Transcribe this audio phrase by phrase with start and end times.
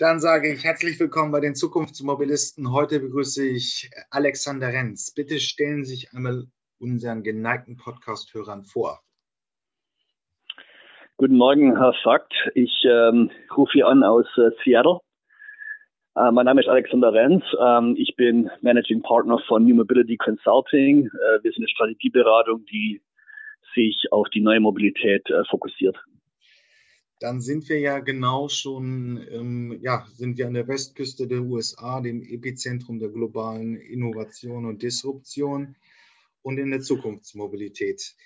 [0.00, 2.72] Dann sage ich herzlich willkommen bei den Zukunftsmobilisten.
[2.72, 5.12] Heute begrüße ich Alexander Renz.
[5.14, 6.46] Bitte stellen Sie sich einmal
[6.78, 9.00] unseren geneigten Podcast-Hörern vor.
[11.18, 12.32] Guten Morgen, Herr Fakt.
[12.54, 15.00] Ich ähm, rufe hier an aus äh, Seattle.
[16.16, 17.44] Äh, mein Name ist Alexander Renz.
[17.60, 21.08] Ähm, ich bin Managing Partner von New Mobility Consulting.
[21.08, 23.02] Äh, wir sind eine Strategieberatung, die
[23.74, 26.02] sich auf die neue Mobilität äh, fokussiert
[27.20, 32.00] dann sind wir ja genau schon, ähm, ja, sind wir an der Westküste der USA,
[32.00, 35.76] dem Epizentrum der globalen Innovation und Disruption
[36.40, 38.16] und in der Zukunftsmobilität.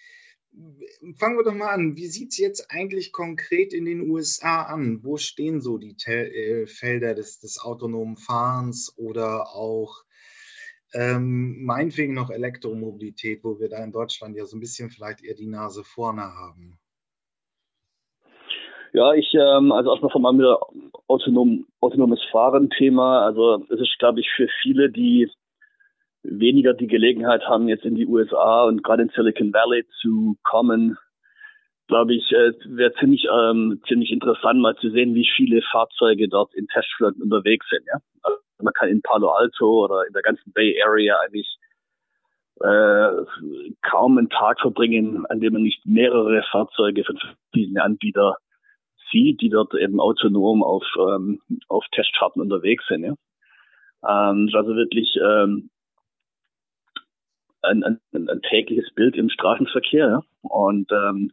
[1.17, 1.97] Fangen wir doch mal an.
[1.97, 5.03] Wie sieht es jetzt eigentlich konkret in den USA an?
[5.03, 10.05] Wo stehen so die Tel äh, Felder des, des, autonomen Fahrens oder auch
[10.93, 15.35] ähm, meinetwegen noch Elektromobilität, wo wir da in Deutschland ja so ein bisschen vielleicht eher
[15.35, 16.79] die Nase vorne haben?
[18.95, 20.57] Ja, ich, ähm, also erstmal von meinem
[21.09, 23.27] autonom, autonomes Fahren-Thema.
[23.27, 25.29] Also es ist, glaube ich, für viele, die
[26.23, 30.97] weniger die Gelegenheit haben, jetzt in die USA und gerade in Silicon Valley zu kommen,
[31.89, 36.55] glaube ich, äh, wäre ziemlich, ähm, ziemlich interessant, mal zu sehen, wie viele Fahrzeuge dort
[36.55, 37.85] in Testflirten unterwegs sind.
[37.89, 37.99] Ja?
[38.23, 41.59] Also man kann in Palo Alto oder in der ganzen Bay Area eigentlich
[42.61, 43.11] äh,
[43.83, 47.19] kaum einen Tag verbringen, an dem man nicht mehrere Fahrzeuge von
[47.57, 48.35] diesen Anbietern
[49.15, 53.05] sieht, die dort eben autonom auf, ähm, auf Testfahrten unterwegs sind.
[53.05, 53.15] Ja.
[54.07, 55.71] Ähm, also wirklich ähm,
[57.63, 60.09] ein, ein, ein tägliches Bild im Straßenverkehr.
[60.09, 60.23] Ja.
[60.43, 61.33] Und ähm,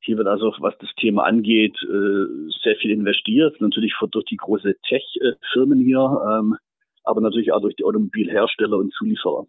[0.00, 2.26] hier wird also, was das Thema angeht, äh,
[2.62, 3.60] sehr viel investiert.
[3.60, 6.56] Natürlich durch die große Tech-Firmen hier, ähm,
[7.04, 9.46] aber natürlich auch durch die Automobilhersteller und Zulieferer.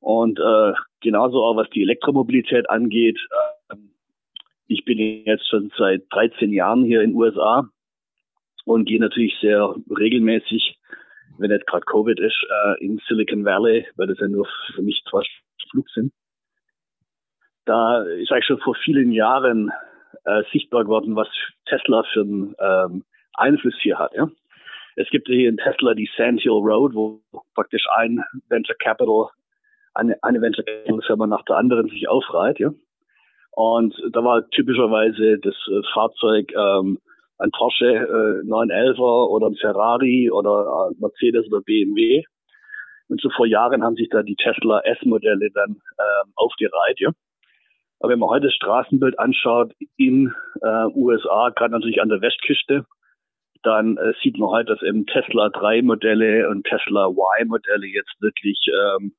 [0.00, 3.57] Und äh, genauso auch was die Elektromobilität angeht, äh,
[4.68, 7.68] ich bin jetzt schon seit 13 Jahren hier in den USA
[8.64, 10.78] und gehe natürlich sehr regelmäßig,
[11.38, 15.02] wenn nicht gerade Covid ist, äh, in Silicon Valley, weil das ja nur für mich
[15.08, 15.22] zwei
[15.70, 16.12] Flug sind.
[17.64, 19.72] Da ist eigentlich schon vor vielen Jahren
[20.24, 21.28] äh, sichtbar geworden, was
[21.66, 24.14] Tesla für einen ähm, Einfluss hier hat.
[24.14, 24.30] Ja?
[24.96, 27.22] Es gibt hier in Tesla die Sand Hill Road, wo
[27.54, 29.28] praktisch ein Venture Capital,
[29.94, 32.58] eine, eine Venture Capital Firma nach der anderen sich aufreiht.
[32.58, 32.70] Ja?
[33.52, 36.98] Und da war typischerweise das äh, Fahrzeug ähm,
[37.38, 42.24] ein Porsche äh, 911er oder ein Ferrari oder äh, Mercedes oder BMW.
[43.08, 47.00] Und so vor Jahren haben sich da die Tesla S-Modelle dann ähm, aufgereiht.
[47.00, 47.10] Ja.
[48.00, 50.32] Aber wenn man heute das Straßenbild anschaut in
[50.62, 52.84] äh, USA, gerade natürlich an der Westküste,
[53.62, 58.14] dann äh, sieht man halt, dass eben Tesla 3 Modelle und Tesla Y Modelle jetzt
[58.20, 59.14] wirklich ähm,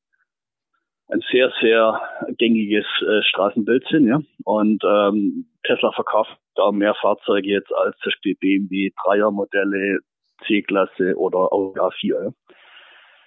[1.10, 2.02] ein sehr, sehr
[2.38, 4.08] gängiges äh, Straßenbild sind.
[4.08, 4.22] Ja?
[4.44, 10.00] Und ähm, Tesla verkauft da mehr Fahrzeuge jetzt als zum Beispiel BMW 3er Modelle,
[10.46, 12.26] C-Klasse oder auch A4.
[12.26, 12.32] Ja?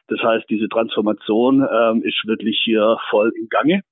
[0.09, 3.83] Das heißt, diese Transformation ähm, ist wirklich hier voll im Gange.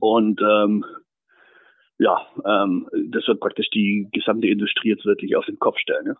[0.00, 0.84] Und ähm,
[1.98, 6.06] ja, ähm, das wird praktisch die gesamte Industrie jetzt wirklich auf den Kopf stellen.
[6.06, 6.14] Ja?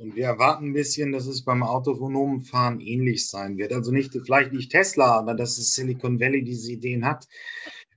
[0.00, 3.70] Und wir erwarten ein bisschen, dass es beim autonomen Fahren ähnlich sein wird.
[3.74, 7.28] Also nicht, vielleicht nicht Tesla, aber dass es Silicon Valley diese Ideen hat.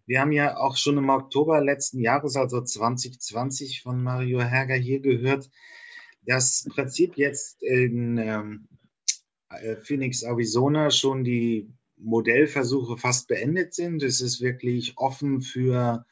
[0.05, 4.99] Wir haben ja auch schon im Oktober letzten Jahres, also 2020, von Mario Herger hier
[4.99, 5.49] gehört,
[6.25, 8.67] dass im Prinzip jetzt in ähm,
[9.47, 14.03] äh, Phoenix, Arizona schon die Modellversuche fast beendet sind.
[14.03, 16.05] Es ist wirklich offen für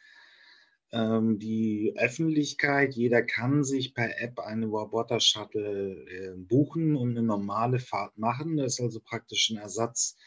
[0.91, 2.95] ähm, die Öffentlichkeit.
[2.95, 8.57] Jeder kann sich per App eine Roboter-Shuttle äh, buchen und eine normale Fahrt machen.
[8.57, 10.17] Das ist also praktisch ein Ersatz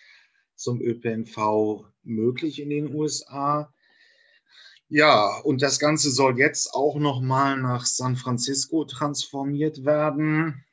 [0.54, 3.72] zum ÖPNV möglich in den USA.
[4.88, 10.64] Ja, und das Ganze soll jetzt auch nochmal nach San Francisco transformiert werden.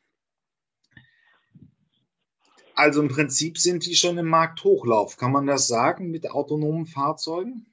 [2.76, 5.18] Also im Prinzip sind die schon im Markthochlauf.
[5.18, 7.71] Kann man das sagen mit autonomen Fahrzeugen?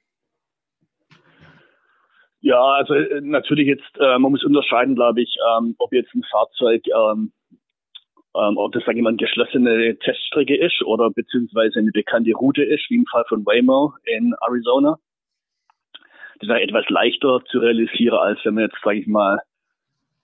[2.41, 6.23] Ja, also äh, natürlich jetzt, äh, man muss unterscheiden, glaube ich, ähm, ob jetzt ein
[6.31, 7.33] Fahrzeug, ähm,
[8.35, 12.63] ähm, ob das, sage ich mal, eine geschlossene Teststrecke ist oder beziehungsweise eine bekannte Route
[12.63, 14.97] ist, wie im Fall von Waymo in Arizona.
[16.39, 19.39] Das ist etwas leichter zu realisieren, als wenn man jetzt, sage ich mal,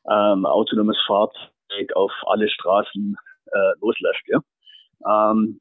[0.09, 4.23] ähm, autonomes Fahrzeug auf alle Straßen äh, loslässt.
[4.27, 4.39] Ja?
[5.05, 5.59] Ähm,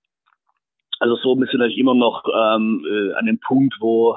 [1.01, 4.17] also so sind wir natürlich immer noch ähm, äh, an dem Punkt, wo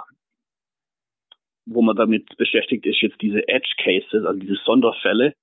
[1.68, 5.34] wo man damit beschäftigt ist, jetzt diese Edge Cases, also diese Sonderfälle,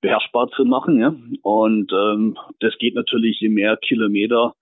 [0.00, 1.00] beherrschbar zu machen.
[1.00, 1.14] Ja?
[1.42, 4.54] Und ähm, das geht natürlich, je mehr Kilometer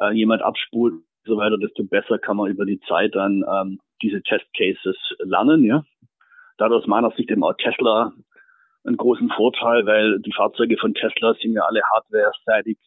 [0.00, 3.80] äh, jemand abspult und so weiter, desto besser kann man über die Zeit dann ähm,
[4.02, 5.64] diese Test Cases lernen.
[5.64, 5.84] Ja?
[6.58, 8.12] Da aus meiner Sicht eben auch Tesla
[8.84, 12.78] einen großen Vorteil, weil die Fahrzeuge von Tesla sind ja alle hardware-seitig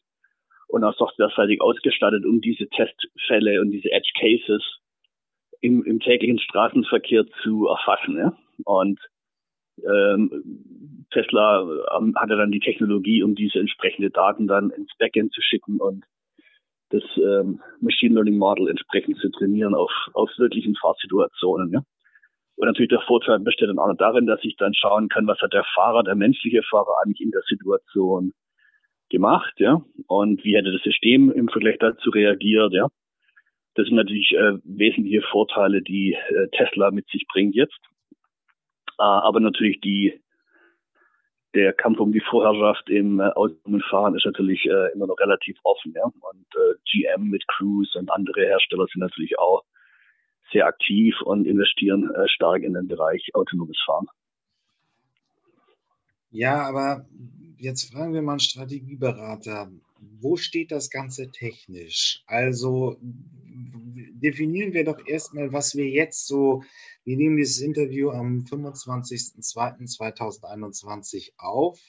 [0.68, 4.64] und auch software-seitig ausgestattet, um diese Testfälle und diese Edge Cases
[5.64, 8.18] im, im täglichen Straßenverkehr zu erfassen.
[8.18, 8.38] Ja?
[8.66, 9.00] Und
[9.78, 11.62] ähm, Tesla
[11.98, 16.04] ähm, hatte dann die Technologie, um diese entsprechende Daten dann ins Backend zu schicken und
[16.90, 21.72] das ähm, Machine Learning Model entsprechend zu trainieren auf, auf wirklichen Fahrsituationen.
[21.72, 21.82] Ja?
[22.58, 25.40] Und natürlich der Vorteil besteht dann auch noch darin, dass ich dann schauen kann, was
[25.40, 28.34] hat der Fahrer, der menschliche Fahrer eigentlich in der Situation
[29.10, 32.88] gemacht, ja, und wie hätte das System im Vergleich dazu reagiert, ja.
[33.76, 37.80] Das sind natürlich äh, wesentliche Vorteile, die äh, Tesla mit sich bringt jetzt.
[39.00, 40.20] Äh, aber natürlich die
[41.54, 45.58] der Kampf um die Vorherrschaft im äh, autonomen Fahren ist natürlich äh, immer noch relativ
[45.64, 46.04] offen, ja.
[46.04, 49.64] Und äh, GM mit Cruise und andere Hersteller sind natürlich auch
[50.52, 54.08] sehr aktiv und investieren äh, stark in den Bereich autonomes Fahren.
[56.32, 57.06] Ja, aber
[57.58, 59.72] jetzt fragen wir mal einen Strategieberater.
[60.20, 62.24] Wo steht das Ganze technisch?
[62.28, 62.98] Also
[64.24, 66.64] definieren wir doch erstmal, was wir jetzt so,
[67.04, 71.80] wir nehmen dieses Interview am 25.02.2021 auf.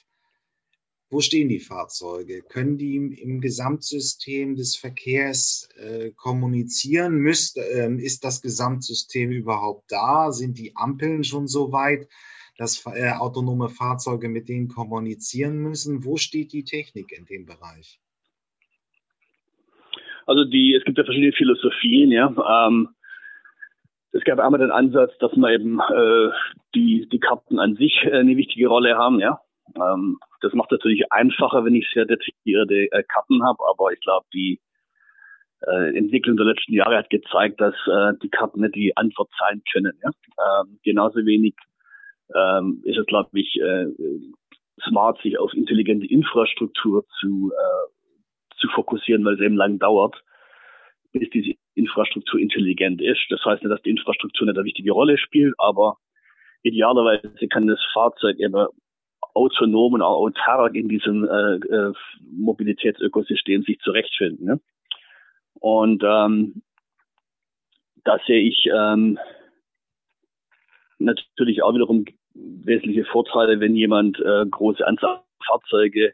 [1.09, 2.41] Wo stehen die Fahrzeuge?
[2.41, 7.17] Können die im, Gesamtsystem des Verkehrs äh, kommunizieren?
[7.17, 10.31] Müsst, äh, ist das Gesamtsystem überhaupt da?
[10.31, 12.09] Sind die Ampeln schon so weit,
[12.57, 16.03] dass äh, autonome Fahrzeuge mit denen kommunizieren müssen?
[16.03, 18.01] Wo steht die Technik in dem Bereich?
[20.25, 22.67] Also die, es gibt ja verschiedene Philosophien, ja.
[22.67, 22.89] Ähm,
[24.11, 26.29] es gab einmal den Ansatz, dass man eben äh,
[26.73, 29.39] die, die Karten an sich äh, eine wichtige Rolle haben, ja.
[29.75, 34.25] Ähm, das macht natürlich einfacher, wenn ich sehr detaillierte äh, Karten habe, aber ich glaube,
[34.33, 34.59] die
[35.61, 39.61] äh, Entwicklung der letzten Jahre hat gezeigt, dass äh, die Karten nicht die Antwort sein
[39.71, 39.97] können.
[40.03, 40.11] Ja?
[40.61, 41.55] Ähm, genauso wenig
[42.33, 43.87] ähm, ist es, glaube ich, äh,
[44.87, 47.94] smart, sich auf intelligente Infrastruktur zu, äh,
[48.65, 50.23] zu fokussieren, weil es eben lang dauert,
[51.11, 53.25] bis diese Infrastruktur intelligent ist.
[53.29, 55.97] Das heißt nicht, dass die Infrastruktur nicht eine wichtige Rolle spielt, aber
[56.63, 58.67] idealerweise kann das Fahrzeug eben
[59.33, 61.93] autonom und auch autark in diesem äh, äh,
[62.31, 64.45] Mobilitätsökosystem sich zurechtfinden.
[64.45, 64.59] Ne?
[65.55, 66.61] Und ähm,
[68.03, 69.19] da sehe ich ähm,
[70.99, 76.13] natürlich auch wiederum wesentliche Vorteile, wenn jemand äh, große Anzahl Fahrzeuge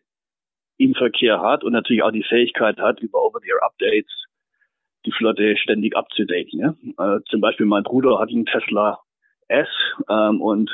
[0.81, 4.25] im Verkehr hat und natürlich auch die Fähigkeit hat, über Over-the-Air-Updates
[5.05, 6.59] die Flotte ständig abzudaten.
[6.59, 6.75] Ja?
[6.97, 8.99] Äh, zum Beispiel mein Bruder hat einen Tesla
[9.47, 9.67] S
[10.09, 10.71] ähm, und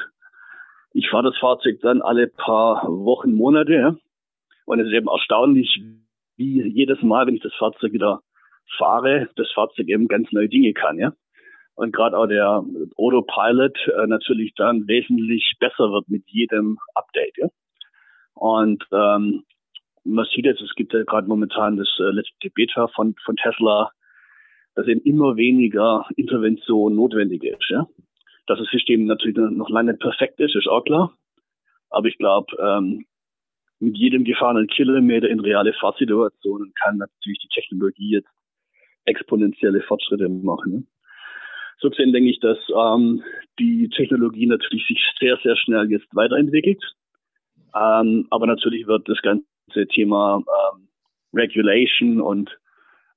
[0.93, 3.73] ich fahre das Fahrzeug dann alle paar Wochen, Monate.
[3.73, 3.95] Ja?
[4.65, 5.81] Und es ist eben erstaunlich,
[6.37, 8.21] wie jedes Mal, wenn ich das Fahrzeug wieder
[8.77, 10.97] fahre, das Fahrzeug eben ganz neue Dinge kann.
[10.97, 11.13] Ja?
[11.75, 12.63] Und gerade auch der
[12.97, 17.37] Autopilot äh, natürlich dann wesentlich besser wird mit jedem Update.
[17.37, 17.47] Ja?
[18.33, 19.43] Und ähm,
[20.07, 23.91] man sieht jetzt, es gibt ja gerade momentan das äh, letzte Beta von, von Tesla,
[24.75, 27.69] dass eben immer weniger Intervention notwendig ist.
[27.69, 27.87] Ja?
[28.47, 31.13] Dass das System natürlich noch lange nicht perfekt ist, ist auch klar.
[31.89, 33.05] Aber ich glaube, ähm,
[33.79, 38.29] mit jedem gefahrenen Kilometer in reale Fahrsituationen kann natürlich die Technologie jetzt
[39.05, 40.71] exponentielle Fortschritte machen.
[40.71, 40.83] Ne?
[41.79, 43.23] So gesehen denke ich, dass ähm,
[43.59, 46.83] die Technologie natürlich sich sehr, sehr schnell jetzt weiterentwickelt.
[47.75, 49.45] Ähm, aber natürlich wird das ganze
[49.93, 50.43] Thema
[50.73, 50.87] ähm,
[51.33, 52.57] Regulation und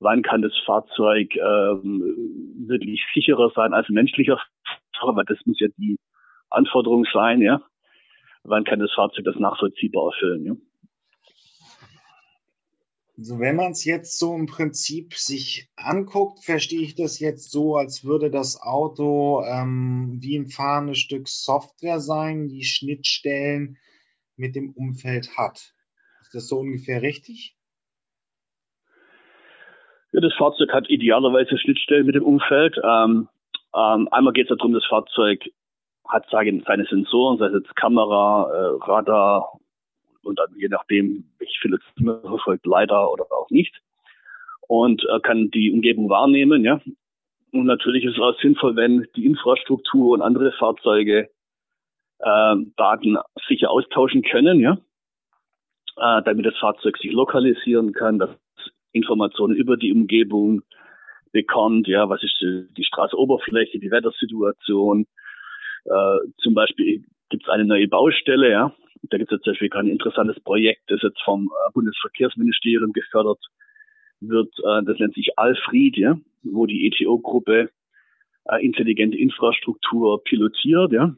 [0.00, 4.40] wann kann das Fahrzeug ähm, wirklich sicherer sein als ein menschlicher
[4.98, 5.98] Fahrer, weil das muss ja die
[6.50, 7.62] Anforderung sein, ja.
[8.42, 10.56] Wann kann das Fahrzeug das nachvollziehbar erfüllen, ja.
[13.18, 17.76] Also wenn man es jetzt so im Prinzip sich anguckt, verstehe ich das jetzt so,
[17.76, 23.76] als würde das Auto ähm, wie ein fahrendes Stück Software sein, die Schnittstellen
[24.36, 25.74] mit dem Umfeld hat.
[26.30, 27.56] Ist das so ungefähr richtig?
[30.12, 32.76] Ja, das Fahrzeug hat idealerweise Schnittstellen mit dem Umfeld.
[32.84, 33.28] Ähm,
[33.74, 35.42] ähm, einmal geht es darum, das Fahrzeug
[36.06, 39.58] hat seine Sensoren, sei es jetzt Kamera, äh, Radar
[40.22, 43.80] und dann je nachdem, welche Philosophie verfolgt, leider oder auch nicht.
[44.68, 46.80] Und äh, kann die Umgebung wahrnehmen, ja.
[47.50, 51.28] Und natürlich ist es auch sinnvoll, wenn die Infrastruktur und andere Fahrzeuge
[52.20, 53.18] äh, Daten
[53.48, 54.78] sicher austauschen können, ja.
[55.96, 58.30] Äh, damit das Fahrzeug sich lokalisieren kann, dass
[58.92, 60.62] Informationen über die Umgebung
[61.32, 65.06] bekommt, ja, was ist die, die Straßenoberfläche, die Wettersituation.
[65.84, 68.74] Äh, zum Beispiel gibt es eine neue Baustelle, ja.
[69.02, 73.40] Da gibt es jetzt zum Beispiel ein interessantes Projekt, das jetzt vom äh, Bundesverkehrsministerium gefördert
[74.20, 74.52] wird.
[74.58, 77.70] Äh, das nennt sich Alfried, ja, wo die ETO-Gruppe
[78.46, 81.14] äh, intelligente Infrastruktur pilotiert, ja.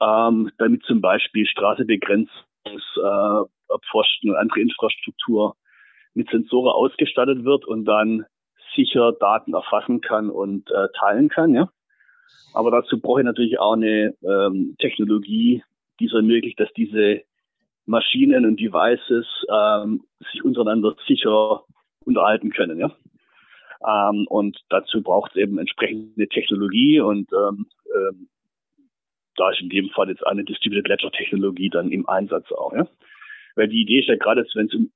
[0.00, 5.56] ähm, damit zum Beispiel Straßebegrenzungspfosten äh, und andere Infrastruktur
[6.14, 8.26] mit Sensoren ausgestattet wird und dann
[8.74, 11.54] sicher Daten erfassen kann und äh, teilen kann.
[11.54, 11.70] Ja?
[12.54, 15.62] Aber dazu brauche ich natürlich auch eine ähm, Technologie,
[15.98, 17.22] die es ermöglicht, dass diese
[17.86, 20.02] Maschinen und Devices ähm,
[20.32, 21.64] sich untereinander sicher
[22.04, 22.78] unterhalten können.
[22.78, 22.90] Ja?
[23.86, 28.28] Ähm, und dazu braucht es eben entsprechende Technologie und ähm, ähm,
[29.40, 32.72] da ist in dem Fall jetzt eine Distributed Ledger Technologie dann im Einsatz auch.
[32.74, 32.86] Ja?
[33.56, 34.90] Weil die Idee ist ja gerade, wenn es um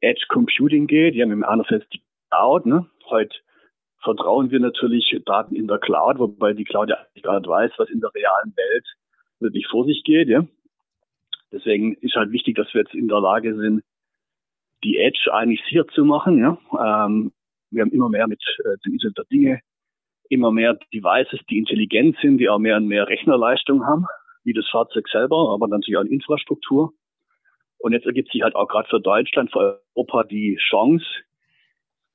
[0.00, 2.86] Edge Computing geht, ja, mit dem anderen die Cloud, ne?
[3.06, 3.36] Heute
[4.02, 7.72] vertrauen wir natürlich Daten in der Cloud, wobei die Cloud ja eigentlich gar nicht weiß,
[7.76, 8.86] was in der realen Welt
[9.40, 10.46] wirklich vor sich geht, ja.
[11.52, 13.82] Deswegen ist halt wichtig, dass wir jetzt in der Lage sind,
[14.82, 16.58] die Edge eigentlich sicher zu machen, ja.
[16.72, 17.32] Ähm,
[17.70, 19.60] wir haben immer mehr mit äh, dem Internet der Dinge,
[20.32, 24.06] immer mehr Devices, die intelligent sind, die auch mehr und mehr Rechnerleistung haben,
[24.44, 26.92] wie das Fahrzeug selber, aber natürlich auch Infrastruktur.
[27.78, 31.04] Und jetzt ergibt sich halt auch gerade für Deutschland, für Europa die Chance,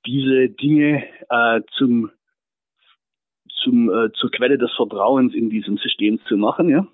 [0.05, 2.09] diese Dinge äh, zum,
[3.61, 6.87] zum, äh, zur Quelle des Vertrauens in diesem System zu machen, ja.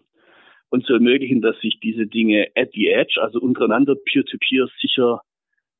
[0.70, 5.22] Und zu ermöglichen, dass sich diese Dinge at the edge, also untereinander peer-to-peer -peer sicher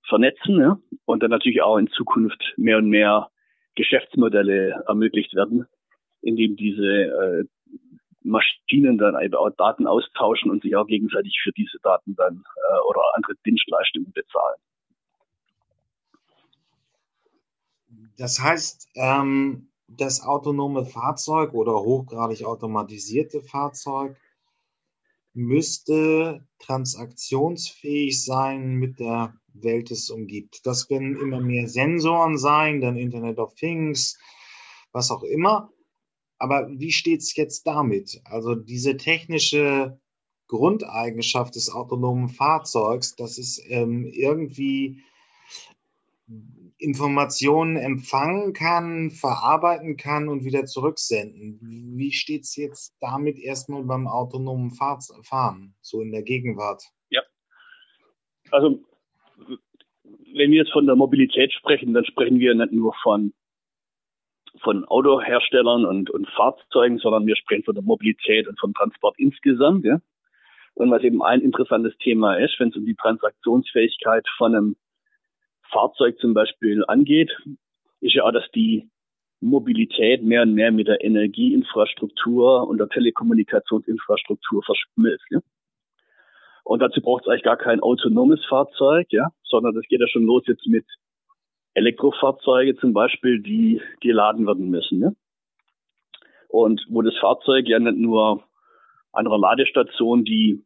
[0.08, 0.78] vernetzen, ja.
[1.06, 3.30] Und dann natürlich auch in Zukunft mehr und mehr
[3.76, 5.66] Geschäftsmodelle ermöglicht werden,
[6.22, 7.44] indem diese äh,
[8.24, 9.16] Maschinen dann
[9.58, 14.60] Daten austauschen und sich auch gegenseitig für diese Daten dann äh, oder andere Dienstleistungen bezahlen.
[18.18, 24.18] Das heißt, ähm, das autonome Fahrzeug oder hochgradig automatisierte Fahrzeug
[25.34, 30.66] müsste transaktionsfähig sein mit der Welt, es umgibt.
[30.66, 34.18] Das werden immer mehr Sensoren sein, dann Internet of Things,
[34.92, 35.72] was auch immer.
[36.38, 38.22] Aber wie steht es jetzt damit?
[38.26, 40.00] Also diese technische
[40.48, 45.04] Grundeigenschaft des autonomen Fahrzeugs, dass es ähm, irgendwie
[46.78, 51.60] Informationen empfangen kann, verarbeiten kann und wieder zurücksenden.
[51.62, 56.84] Wie steht es jetzt damit erstmal beim autonomen Fahren, so in der Gegenwart?
[57.10, 57.22] Ja,
[58.52, 58.84] also
[60.36, 63.34] wenn wir jetzt von der Mobilität sprechen, dann sprechen wir nicht nur von
[64.62, 69.84] von Autoherstellern und, und Fahrzeugen, sondern wir sprechen von der Mobilität und vom Transport insgesamt.
[69.84, 70.00] Ja?
[70.76, 74.76] Und was eben ein interessantes Thema ist, wenn es um die Transaktionsfähigkeit von einem
[75.72, 77.32] Fahrzeug zum Beispiel angeht,
[78.00, 78.90] ist ja auch, dass die
[79.42, 85.26] Mobilität mehr und mehr mit der Energieinfrastruktur und der Telekommunikationsinfrastruktur verschmilzt.
[85.32, 85.40] Ja?
[86.64, 90.24] Und dazu braucht es eigentlich gar kein autonomes Fahrzeug, ja, sondern das geht ja schon
[90.24, 90.86] los jetzt mit
[91.76, 95.00] Elektrofahrzeuge zum Beispiel, die geladen werden müssen.
[95.00, 95.16] Ne?
[96.50, 98.44] Und wo das Fahrzeug ja nicht nur
[99.12, 100.64] an einer Ladestation, die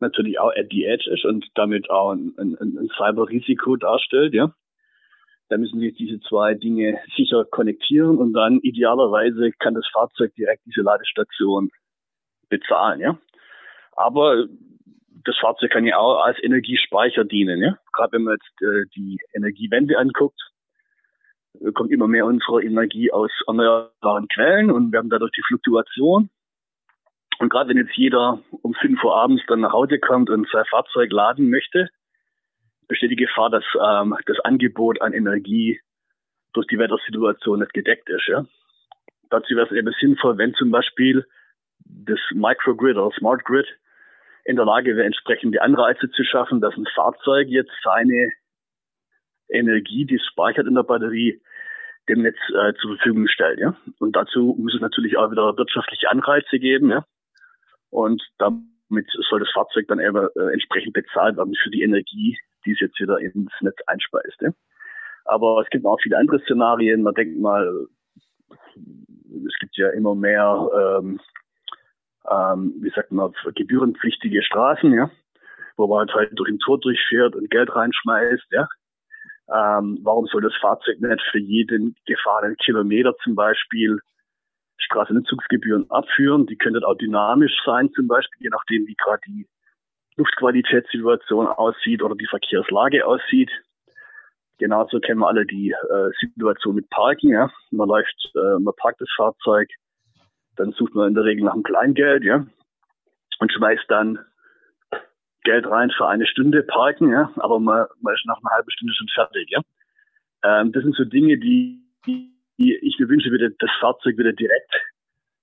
[0.00, 4.54] natürlich auch at the edge ist und damit auch ein, ein, ein Cyberrisiko darstellt, ja.
[5.48, 10.64] Da müssen sich diese zwei Dinge sicher konnektieren und dann idealerweise kann das Fahrzeug direkt
[10.64, 11.70] diese Ladestation
[12.48, 13.18] bezahlen, ja.
[13.92, 14.46] Aber
[15.24, 17.60] das Fahrzeug kann ja auch als Energiespeicher dienen.
[17.62, 17.78] Ja?
[17.92, 20.40] Gerade wenn man jetzt äh, die Energiewende anguckt,
[21.60, 26.30] äh, kommt immer mehr unsere Energie aus erneuerbaren Quellen und wir haben dadurch die Fluktuation.
[27.38, 30.64] Und gerade wenn jetzt jeder um 5 Uhr abends dann nach Hause kommt und sein
[30.70, 31.88] Fahrzeug laden möchte,
[32.88, 35.80] besteht die Gefahr, dass ähm, das Angebot an Energie
[36.52, 38.26] durch die Wettersituation nicht gedeckt ist.
[38.28, 38.44] Ja?
[39.30, 41.26] Dazu wäre es eben sinnvoll, wenn zum Beispiel
[41.84, 43.66] das Microgrid oder Smart Grid
[44.44, 48.32] in der Lage wäre, entsprechende Anreize zu schaffen, dass ein Fahrzeug jetzt seine
[49.48, 51.40] Energie, die es speichert in der Batterie,
[52.08, 53.60] dem Netz äh, zur Verfügung stellt.
[53.60, 53.76] Ja?
[53.98, 56.90] Und dazu muss es natürlich auch wieder wirtschaftliche Anreize geben.
[56.90, 57.04] Ja?
[57.90, 62.72] Und damit soll das Fahrzeug dann eben äh, entsprechend bezahlt werden für die Energie, die
[62.72, 64.40] es jetzt wieder ins Netz einspeist.
[64.40, 64.50] Ja?
[65.24, 67.02] Aber es gibt auch viele andere Szenarien.
[67.02, 67.86] Man denkt mal,
[68.50, 71.20] es gibt ja immer mehr ähm,
[72.30, 75.10] ähm, wie sagt man, gebührenpflichtige Straßen, ja,
[75.76, 78.68] wo man halt, halt durch ein Tor durchfährt und Geld reinschmeißt, ja.
[79.52, 83.98] Ähm, warum soll das Fahrzeug nicht für jeden gefahrenen Kilometer zum Beispiel
[84.78, 86.46] Straßennutzungsgebühren abführen?
[86.46, 89.46] Die könnten auch dynamisch sein, zum Beispiel, je nachdem, wie gerade die
[90.16, 93.50] Luftqualitätssituation aussieht oder die Verkehrslage aussieht.
[94.58, 97.30] Genauso kennen wir alle die äh, Situation mit Parken.
[97.30, 97.50] Ja?
[97.70, 99.68] Man läuft, äh, man parkt das Fahrzeug,
[100.56, 102.46] dann sucht man in der Regel nach einem Kleingeld, ja,
[103.38, 104.18] und schmeißt dann
[105.44, 108.94] Geld rein für eine Stunde parken, ja, aber man, man ist nach einer halben Stunde
[108.94, 109.60] schon fertig, ja.
[110.44, 114.72] Ähm, das sind so Dinge, die, die ich mir wünsche, würde das Fahrzeug wieder direkt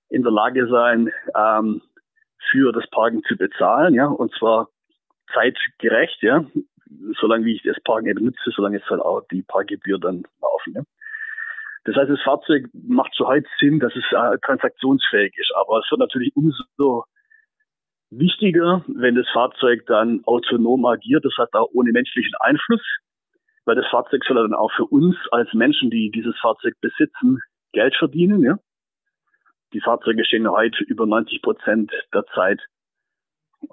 [0.08, 1.82] in der Lage sein, ähm,
[2.50, 4.68] für das Parken zu bezahlen, ja, und zwar
[5.34, 6.44] zeitgerecht, ja,
[7.20, 10.74] solange wie ich das Parken eben nutze, solange ist halt auch die Parkgebühr dann laufen.
[10.74, 10.82] Ja.
[11.90, 15.90] Das heißt, das Fahrzeug macht schon heute Sinn, dass es äh, transaktionsfähig ist, aber es
[15.90, 17.04] wird natürlich umso
[18.10, 22.82] wichtiger, wenn das Fahrzeug dann autonom agiert, das hat auch ohne menschlichen Einfluss,
[23.64, 27.40] weil das Fahrzeug soll dann auch für uns als Menschen, die dieses Fahrzeug besitzen,
[27.72, 28.44] Geld verdienen.
[28.44, 28.58] Ja?
[29.72, 32.60] Die Fahrzeuge stehen heute über 90 Prozent der Zeit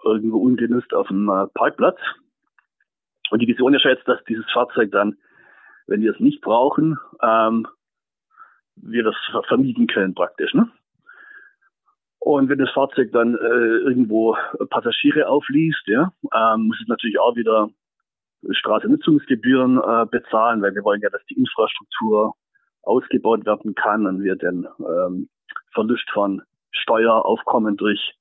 [0.04, 2.00] irgendwo ungenutzt auf dem äh, Parkplatz.
[3.30, 5.18] Und die Vision ist jetzt, dass dieses Fahrzeug dann,
[5.86, 7.68] wenn wir es nicht brauchen, ähm,
[8.82, 9.16] wir das
[9.48, 10.54] vermieten können praktisch.
[10.54, 10.70] Ne?
[12.20, 14.36] Und wenn das Fahrzeug dann äh, irgendwo
[14.70, 17.70] Passagiere aufliest, ja, ähm, muss es natürlich auch wieder
[18.50, 22.34] Straßennutzungsgebühren äh, bezahlen, weil wir wollen ja, dass die Infrastruktur
[22.84, 25.30] ausgebaut werden kann und wir den ähm,
[25.74, 26.42] Verlust von
[26.72, 28.14] Steueraufkommen durch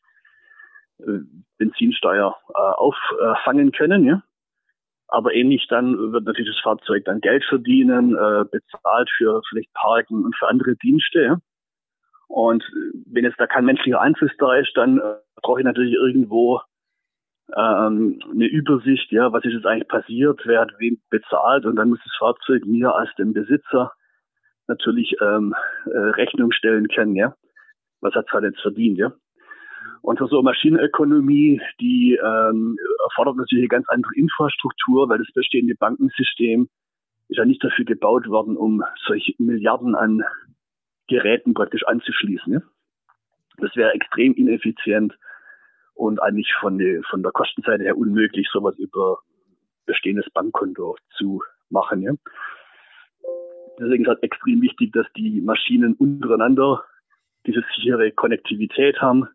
[0.99, 1.21] äh,
[1.59, 4.05] Benzinsteuer äh, auffangen können.
[4.05, 4.23] Ja?
[5.09, 10.25] Aber ähnlich dann wird natürlich das Fahrzeug dann Geld verdienen, äh, bezahlt für vielleicht Parken
[10.25, 11.41] und für andere Dienste.
[12.29, 12.65] Und
[13.07, 16.61] wenn jetzt da kein menschlicher Einfluss da ist, dann äh, brauche ich natürlich irgendwo
[17.57, 21.91] ähm, eine Übersicht, ja, was ist jetzt eigentlich passiert, wer hat wen bezahlt und dann
[21.91, 23.93] muss das Fahrzeug mir als dem Besitzer
[24.67, 25.55] natürlich ähm,
[25.87, 27.37] äh, Rechnung stellen können, ja.
[28.01, 29.13] Was hat es halt jetzt verdient, ja.
[30.07, 35.75] Und für so Maschinenökonomie, die ähm, erfordert natürlich eine ganz andere Infrastruktur, weil das bestehende
[35.75, 36.69] Bankensystem
[37.27, 40.23] ist ja nicht dafür gebaut worden, um solche Milliarden an
[41.09, 42.53] Geräten praktisch anzuschließen.
[42.53, 42.61] Ja?
[43.57, 45.13] Das wäre extrem ineffizient
[45.95, 49.19] und eigentlich von, der, von der Kostenseite her unmöglich, sowas über
[49.87, 52.03] bestehendes Bankkonto zu machen.
[52.03, 52.13] Ja?
[53.81, 56.85] Deswegen ist halt extrem wichtig, dass die Maschinen untereinander
[57.45, 59.29] diese sichere Konnektivität haben,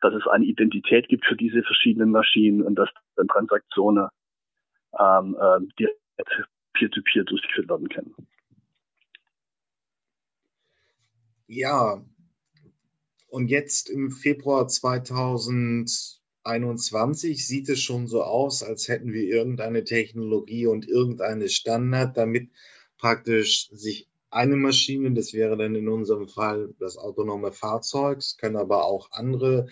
[0.00, 4.08] dass es eine Identität gibt für diese verschiedenen Maschinen und dass dann Transaktionen
[4.98, 6.00] ähm, äh, direkt
[6.74, 8.14] peer-to-peer -peer durchgeführt werden können.
[11.46, 12.02] Ja,
[13.28, 20.66] und jetzt im Februar 2021 sieht es schon so aus, als hätten wir irgendeine Technologie
[20.66, 22.50] und irgendeine Standard, damit
[22.98, 28.56] praktisch sich eine Maschine, das wäre dann in unserem Fall das autonome Fahrzeug, es können
[28.56, 29.68] aber auch andere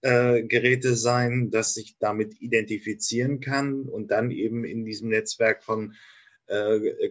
[0.00, 5.94] äh, Geräte sein, das sich damit identifizieren kann und dann eben in diesem Netzwerk von
[6.46, 7.08] äh,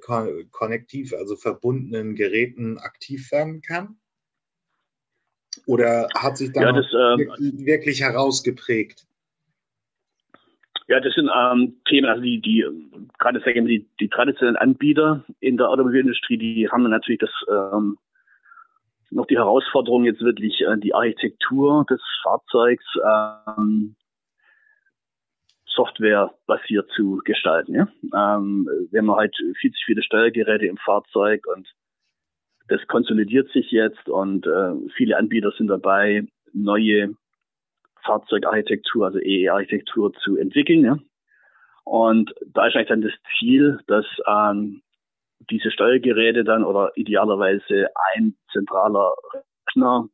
[0.51, 3.97] konnektiv, also verbundenen Geräten aktiv werden kann?
[5.65, 9.05] Oder hat sich da ja, das, ähm, wirklich herausgeprägt?
[10.91, 12.65] Ja, das sind ähm, Themen, also die, die
[13.17, 17.97] gerade sagen die, die traditionellen Anbieter in der Automobilindustrie, die haben natürlich das ähm,
[19.09, 23.95] noch die Herausforderung, jetzt wirklich äh, die Architektur des Fahrzeugs ähm,
[25.65, 27.73] softwarebasiert zu gestalten.
[27.73, 27.87] Ja?
[28.13, 31.69] Ähm, wir haben halt viel zu viele Steuergeräte im Fahrzeug und
[32.67, 37.15] das konsolidiert sich jetzt und äh, viele Anbieter sind dabei, neue
[38.03, 40.83] Fahrzeugarchitektur, also EE-Architektur zu entwickeln.
[40.83, 40.97] Ja?
[41.83, 44.81] Und da ist eigentlich dann das Ziel, dass ähm,
[45.49, 49.13] diese Steuergeräte dann oder idealerweise ein zentraler
[49.67, 50.07] Rechner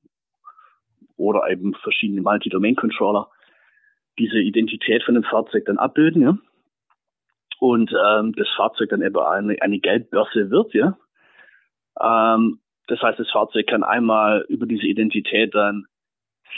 [1.17, 3.30] oder eben verschiedene Multi-Domain-Controller
[4.19, 6.38] diese Identität von dem Fahrzeug dann abbilden, ja.
[7.60, 10.97] Und ähm, das Fahrzeug dann eben eine, eine Geldbörse wird, ja.
[12.00, 15.86] Ähm, das heißt, das Fahrzeug kann einmal über diese Identität dann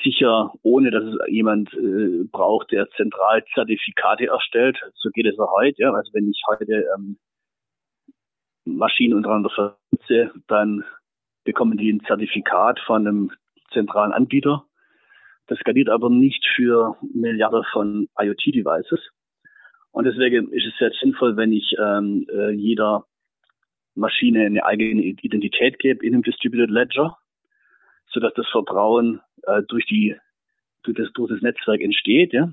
[0.04, 4.78] sicher, ohne dass es jemand äh, braucht, der zentral Zertifikate erstellt.
[4.96, 5.82] So geht es ja heute.
[5.82, 5.94] Ja?
[5.94, 7.18] Also wenn ich heute ähm,
[8.66, 10.84] Maschinen untereinander vernetze, dann
[11.44, 13.32] bekommen die ein Zertifikat von einem
[13.72, 14.66] zentralen Anbieter.
[15.48, 19.00] Das skaliert aber nicht für Milliarden von IoT-Devices.
[19.92, 23.06] Und deswegen ist es sehr sinnvoll, wenn ich ähm, äh, jeder
[23.96, 27.18] Maschine eine eigene Identität gebe in einem Distributed Ledger,
[28.12, 30.16] sodass das Vertrauen äh, durch die
[30.84, 32.34] durch das, durch das Netzwerk entsteht.
[32.34, 32.52] Ja.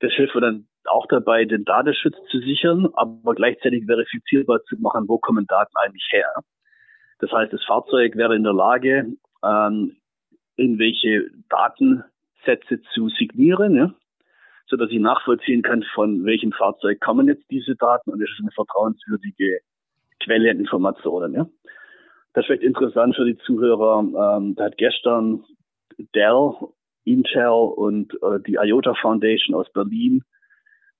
[0.00, 5.08] Das hilft mir dann auch dabei, den Datenschutz zu sichern, aber gleichzeitig verifizierbar zu machen,
[5.08, 6.32] wo kommen Daten eigentlich her.
[7.18, 9.12] Das heißt, das Fahrzeug wäre in der Lage,
[9.44, 9.96] ähm,
[10.56, 13.94] irgendwelche Datensätze zu signieren, ja,
[14.66, 18.40] so dass ich nachvollziehen kann, von welchem Fahrzeug kommen jetzt diese Daten und es ist
[18.40, 19.60] eine vertrauenswürdige
[20.22, 21.34] Quelle an Informationen.
[21.34, 21.46] Ja.
[22.32, 24.36] Das ist vielleicht interessant für die Zuhörer.
[24.36, 25.44] Ähm, da hat gestern
[26.14, 26.52] Dell,
[27.04, 30.22] Intel und äh, die IOTA Foundation aus Berlin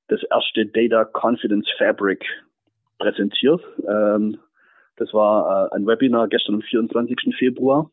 [0.09, 2.25] das erste Data Confidence Fabric
[2.99, 3.63] präsentiert.
[3.87, 4.39] Ähm,
[4.97, 7.35] das war äh, ein Webinar gestern am 24.
[7.39, 7.91] Februar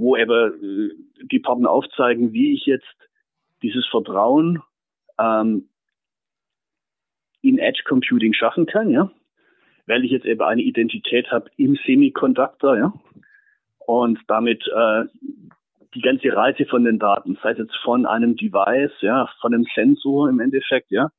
[0.00, 2.86] wo eben äh, die Partner aufzeigen, wie ich jetzt
[3.62, 4.62] dieses Vertrauen
[5.18, 5.68] ähm,
[7.42, 9.10] in Edge Computing schaffen kann, ja,
[9.86, 12.92] weil ich jetzt eben eine Identität habe im Semiconductor, ja,
[13.86, 15.04] und damit äh,
[15.94, 19.66] die ganze Reise von den Daten, sei es jetzt von einem Device, ja, von einem
[19.74, 21.10] Sensor im Endeffekt, ja,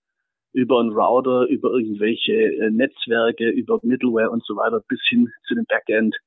[0.54, 5.56] über einen Router, über irgendwelche äh, Netzwerke, über Middleware und so weiter bis hin zu
[5.56, 6.18] dem Backend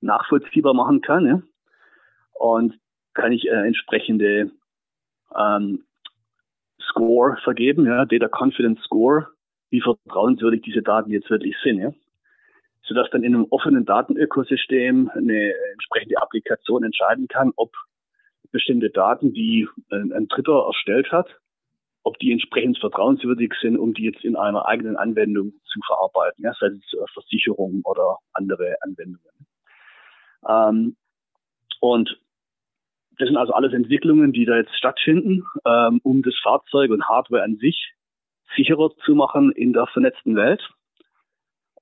[0.00, 1.42] nachvollziehbar machen kann, ja.
[2.32, 2.78] Und
[3.14, 4.50] kann ich äh, entsprechende
[5.36, 5.84] ähm,
[6.80, 9.28] Score vergeben, ja, Data Confidence Score,
[9.74, 11.92] wie vertrauenswürdig diese Daten jetzt wirklich sind, ja.
[12.82, 17.72] Sodass dann in einem offenen Datenökosystem eine entsprechende Applikation entscheiden kann, ob
[18.52, 21.26] bestimmte Daten, die ein, ein Dritter erstellt hat,
[22.04, 26.52] ob die entsprechend vertrauenswürdig sind, um die jetzt in einer eigenen Anwendung zu verarbeiten, ja,
[26.60, 29.46] sei es Versicherungen oder andere Anwendungen.
[30.46, 30.96] Ähm,
[31.80, 32.20] und
[33.18, 37.42] das sind also alles Entwicklungen, die da jetzt stattfinden, ähm, um das Fahrzeug und Hardware
[37.42, 37.94] an sich
[38.56, 40.62] sicherer zu machen in der vernetzten Welt.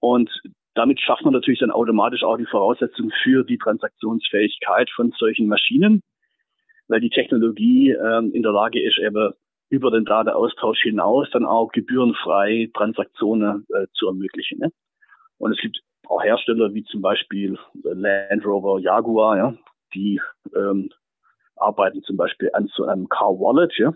[0.00, 0.30] Und
[0.74, 6.02] damit schafft man natürlich dann automatisch auch die Voraussetzung für die Transaktionsfähigkeit von solchen Maschinen,
[6.88, 9.32] weil die Technologie ähm, in der Lage ist, eben
[9.68, 14.58] über den Datenaustausch hinaus dann auch gebührenfrei Transaktionen äh, zu ermöglichen.
[14.58, 14.70] Ne?
[15.38, 19.54] Und es gibt auch Hersteller wie zum Beispiel Land Rover, Jaguar, ja,
[19.94, 20.20] die
[20.54, 20.90] ähm,
[21.56, 23.92] arbeiten zum Beispiel an so einem Car Wallet, ja.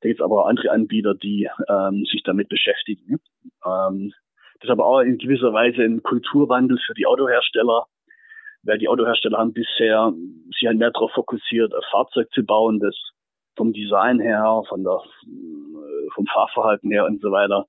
[0.00, 3.18] Da gibt es aber auch andere Anbieter, die ähm, sich damit beschäftigen.
[3.64, 4.12] Ähm,
[4.60, 7.86] das ist aber auch in gewisser Weise ein Kulturwandel für die Autohersteller,
[8.62, 10.12] weil die Autohersteller haben bisher
[10.52, 12.96] sich halt mehr darauf fokussiert, ein Fahrzeug zu bauen, das
[13.56, 17.66] vom Design her, von der, äh, vom Fahrverhalten her und so weiter,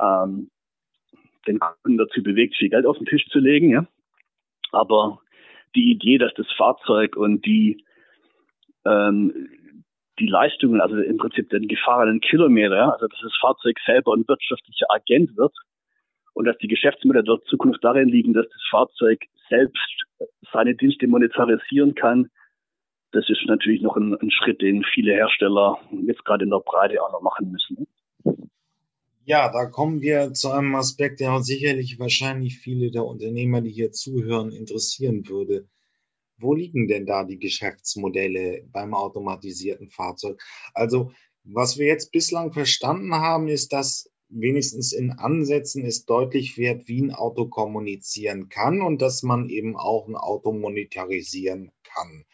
[0.00, 0.50] ähm,
[1.46, 3.70] den Kunden dazu bewegt, viel Geld auf den Tisch zu legen.
[3.70, 3.86] Ja?
[4.72, 5.20] Aber
[5.74, 7.84] die Idee, dass das Fahrzeug und die
[8.84, 9.48] ähm,
[10.18, 14.86] die Leistungen, also im Prinzip den gefahrenen Kilometer, also dass das Fahrzeug selber ein wirtschaftlicher
[14.88, 15.54] Agent wird
[16.34, 20.04] und dass die Geschäftsmodelle der Zukunft darin liegen, dass das Fahrzeug selbst
[20.52, 22.30] seine Dienste monetarisieren kann,
[23.12, 27.02] das ist natürlich noch ein, ein Schritt, den viele Hersteller jetzt gerade in der Breite
[27.02, 27.86] auch noch machen müssen.
[29.24, 33.90] Ja, da kommen wir zu einem Aspekt, der sicherlich wahrscheinlich viele der Unternehmer, die hier
[33.90, 35.66] zuhören, interessieren würde.
[36.38, 40.42] Wo liegen denn da die Geschäftsmodelle beim automatisierten Fahrzeug?
[40.74, 41.12] Also,
[41.44, 47.02] was wir jetzt bislang verstanden haben, ist, dass wenigstens in Ansätzen es deutlich wird, wie
[47.02, 52.24] ein Auto kommunizieren kann und dass man eben auch ein Auto monetarisieren kann.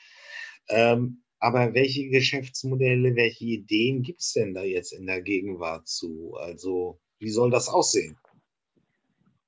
[0.69, 6.35] Ähm, aber welche Geschäftsmodelle, welche Ideen gibt es denn da jetzt in der Gegenwart zu?
[6.37, 8.17] Also, wie soll das aussehen?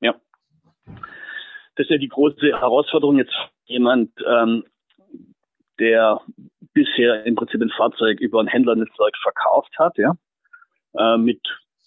[0.01, 0.21] Ja.
[0.87, 3.33] Das ist ja die große Herausforderung jetzt
[3.67, 4.65] jemand, ähm,
[5.79, 6.21] der
[6.73, 10.17] bisher im Prinzip ein Fahrzeug über ein Händlernetzwerk verkauft hat, ja,
[10.95, 11.41] äh, mit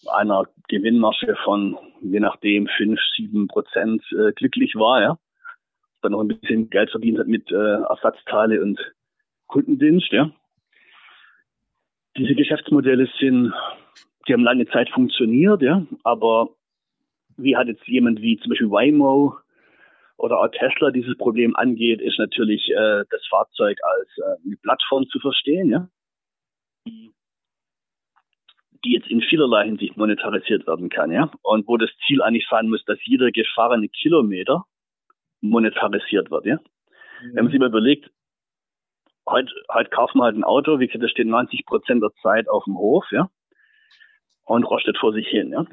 [0.07, 5.17] einer Gewinnmarge von je nachdem fünf, sieben Prozent äh, glücklich war, ja,
[6.01, 8.79] dann noch ein bisschen Geld verdient hat mit äh, Ersatzteile und
[9.47, 10.31] Kundendienst, ja.
[12.17, 13.53] Diese Geschäftsmodelle sind,
[14.27, 16.49] die haben lange Zeit funktioniert, ja, aber
[17.37, 19.37] wie hat jetzt jemand wie zum Beispiel Waymo
[20.17, 25.07] oder auch Tesla dieses Problem angeht, ist natürlich äh, das Fahrzeug als äh, eine Plattform
[25.07, 25.87] zu verstehen, ja,
[26.85, 27.13] die,
[28.93, 32.83] jetzt in vielerlei Hinsicht monetarisiert werden kann, ja, und wo das Ziel eigentlich sein muss,
[32.85, 34.65] dass jeder gefahrene Kilometer
[35.41, 36.55] monetarisiert wird, ja.
[36.55, 37.35] Mhm.
[37.35, 38.09] Wenn man sich mal überlegt,
[39.27, 42.49] heute, heute kaufen wir halt ein Auto, wie gesagt, das steht 90 Prozent der Zeit
[42.49, 43.29] auf dem Hof, ja,
[44.45, 45.65] und rostet vor sich hin, ja.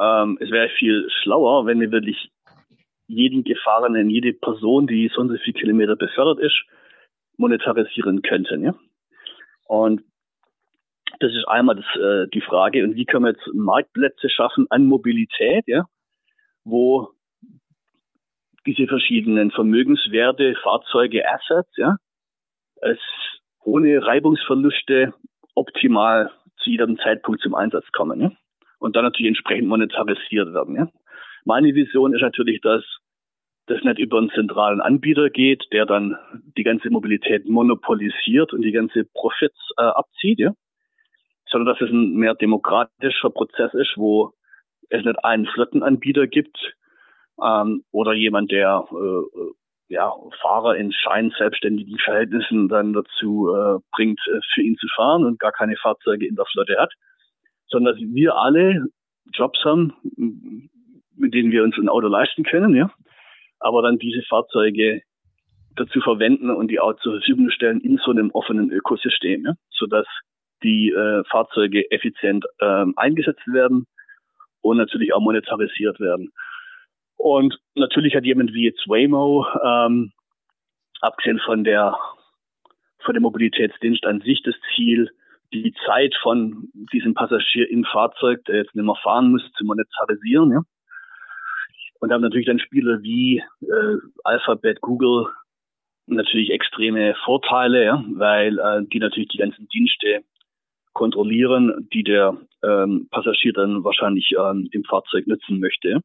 [0.00, 2.30] Ähm, es wäre viel schlauer, wenn wir wirklich
[3.08, 6.56] jeden Gefahrenen, jede Person, die so und so viele Kilometer befördert ist,
[7.36, 8.74] monetarisieren könnten, ja.
[9.66, 10.02] Und
[11.20, 14.86] das ist einmal das, äh, die Frage, und wie können wir jetzt Marktplätze schaffen an
[14.86, 15.84] Mobilität, ja,
[16.64, 17.10] wo
[18.66, 21.96] diese verschiedenen Vermögenswerte, Fahrzeuge, Assets, ja,
[22.82, 22.98] es
[23.64, 25.12] ohne Reibungsverluste
[25.54, 28.20] optimal zu jedem Zeitpunkt zum Einsatz kommen.
[28.20, 28.30] Ja?
[28.78, 30.76] Und dann natürlich entsprechend monetarisiert werden.
[30.76, 30.88] Ja?
[31.48, 32.84] Meine Vision ist natürlich, dass
[33.68, 36.18] das nicht über einen zentralen Anbieter geht, der dann
[36.58, 40.52] die ganze Mobilität monopolisiert und die ganze Profits äh, abzieht, ja?
[41.46, 44.34] sondern dass es ein mehr demokratischer Prozess ist, wo
[44.90, 46.58] es nicht einen Flottenanbieter gibt
[47.42, 54.40] ähm, oder jemand, der äh, ja, Fahrer in scheinselbstständigen Verhältnissen dann dazu äh, bringt, äh,
[54.52, 56.92] für ihn zu fahren und gar keine Fahrzeuge in der Flotte hat,
[57.68, 58.88] sondern dass wir alle
[59.32, 59.94] Jobs haben,
[61.18, 62.90] mit denen wir uns ein Auto leisten können, ja,
[63.60, 65.02] aber dann diese Fahrzeuge
[65.76, 69.54] dazu verwenden und die auch zur Verfügung stellen in so einem offenen Ökosystem, ja?
[69.70, 70.06] sodass
[70.62, 73.86] die äh, Fahrzeuge effizient ähm, eingesetzt werden
[74.60, 76.32] und natürlich auch monetarisiert werden.
[77.16, 80.12] Und natürlich hat jemand wie jetzt Waymo, ähm,
[81.00, 81.96] abgesehen von der
[83.04, 85.10] von dem Mobilitätsdienst an sich das Ziel,
[85.52, 90.50] die Zeit von diesem Passagier im Fahrzeug, der jetzt nicht mehr fahren muss, zu monetarisieren.
[90.50, 90.62] Ja?
[92.00, 95.26] Und haben natürlich dann Spiele wie äh, Alphabet, Google
[96.06, 98.04] natürlich extreme Vorteile, ja?
[98.10, 100.22] weil äh, die natürlich die ganzen Dienste
[100.92, 106.00] kontrollieren, die der ähm, Passagier dann wahrscheinlich ähm, im Fahrzeug nutzen möchte.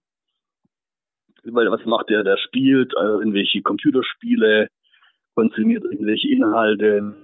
[1.43, 2.23] Weil was macht der?
[2.23, 4.67] Der spielt äh, irgendwelche Computerspiele,
[5.35, 7.15] konsumiert irgendwelche Inhalte,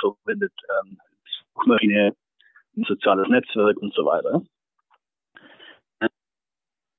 [0.00, 0.52] verwendet
[0.82, 0.98] ähm,
[1.54, 2.14] Suchmaschine,
[2.76, 4.42] ein soziales Netzwerk und so weiter.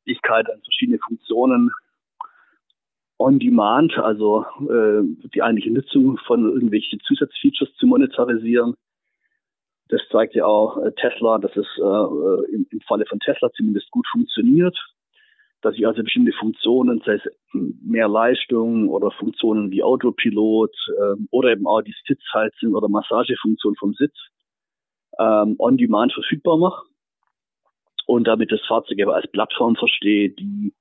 [0.09, 1.71] Möglichkeit an verschiedene Funktionen
[3.19, 8.75] on demand, also äh, die eigentliche Nutzung von irgendwelchen Zusatzfeatures zu monetarisieren.
[9.89, 13.91] Das zeigt ja auch äh, Tesla, dass es äh, im, im Falle von Tesla zumindest
[13.91, 14.77] gut funktioniert
[15.61, 21.51] dass ich also bestimmte Funktionen, sei es mehr Leistung oder Funktionen wie Autopilot äh, oder
[21.51, 24.15] eben auch die Sitzheizung oder Massagefunktion vom Sitz
[25.19, 26.88] ähm, on demand verfügbar mache
[28.09, 30.73] und damit das Fahrzeug aber als Plattform verstehe, die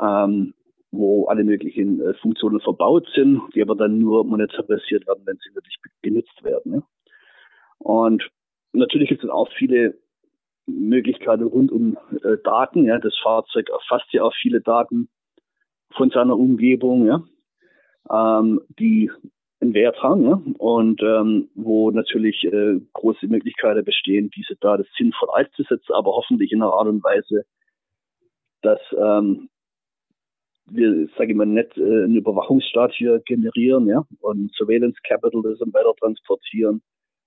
[0.00, 0.52] ähm,
[0.90, 5.54] wo alle möglichen äh, Funktionen verbaut sind, die aber dann nur monetarisiert werden, wenn sie
[5.54, 6.72] wirklich genutzt werden.
[6.72, 6.82] Ne?
[7.78, 8.28] Und
[8.72, 9.96] natürlich gibt es auch viele
[10.66, 12.84] Möglichkeiten rund um äh, Daten.
[12.84, 15.08] Ja, das Fahrzeug erfasst ja auch viele Daten
[15.92, 17.22] von seiner Umgebung, ja,
[18.10, 19.12] ähm, die
[19.60, 25.28] einen Wert haben, ja, und ähm, wo natürlich äh, große Möglichkeiten bestehen, diese Daten sinnvoll
[25.34, 27.44] einzusetzen, aber hoffentlich in einer Art und Weise,
[28.62, 29.48] dass ähm,
[30.66, 35.94] wir, sage ich mal, nicht äh, einen Überwachungsstaat hier generieren, ja, und Surveillance Capitalism weiter
[35.98, 36.80] transportieren,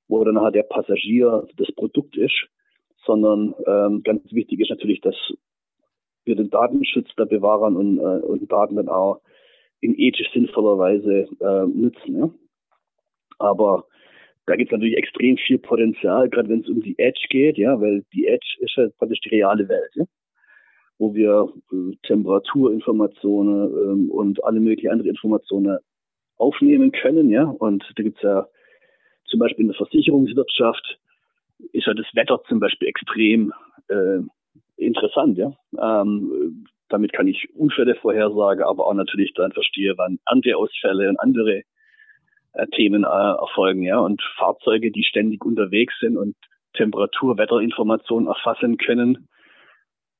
[0.07, 2.47] wo dann halt der Passagier das Produkt ist
[3.05, 5.15] sondern ähm, ganz wichtig ist natürlich, dass
[6.25, 9.21] wir den Datenschutz da bewahren und, äh, und Daten dann auch
[9.83, 12.17] in ethisch sinnvoller Weise äh, nutzen.
[12.17, 12.29] Ja?
[13.39, 13.85] Aber
[14.45, 17.79] da gibt es natürlich extrem viel Potenzial, gerade wenn es um die Edge geht, ja,
[17.79, 20.05] weil die Edge ist ja praktisch die reale Welt, ja?
[20.97, 25.77] wo wir äh, Temperaturinformationen ähm, und alle möglichen andere Informationen
[26.37, 27.43] aufnehmen können, ja.
[27.43, 28.47] Und da gibt es ja
[29.25, 30.99] zum Beispiel in der Versicherungswirtschaft
[31.71, 33.53] ist ja das Wetter zum Beispiel extrem
[33.87, 34.19] äh,
[34.77, 35.53] interessant, ja.
[35.77, 41.63] Ähm, damit kann ich Unfälle vorhersagen, aber auch natürlich dann verstehe, wann Ernteausfälle und andere
[42.53, 43.97] äh, Themen äh, erfolgen, ja.
[43.97, 46.35] Und Fahrzeuge, die ständig unterwegs sind und
[46.73, 49.27] Temperatur, Wetterinformationen erfassen können,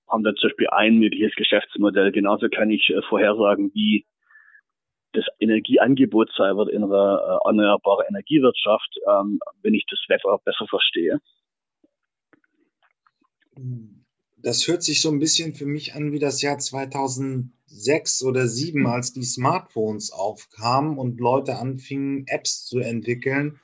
[0.10, 2.12] haben dann zum Beispiel ein mögliches Geschäftsmodell.
[2.12, 4.06] Genauso kann ich äh, vorhersagen, wie
[5.14, 10.66] das Energieangebot sein wird in einer äh, erneuerbaren Energiewirtschaft, ähm, wenn ich das Wetter besser
[10.68, 11.20] verstehe.
[14.44, 18.86] Das hört sich so ein bisschen für mich an wie das Jahr 2006 oder 2007,
[18.88, 23.62] als die Smartphones aufkamen und Leute anfingen, Apps zu entwickeln,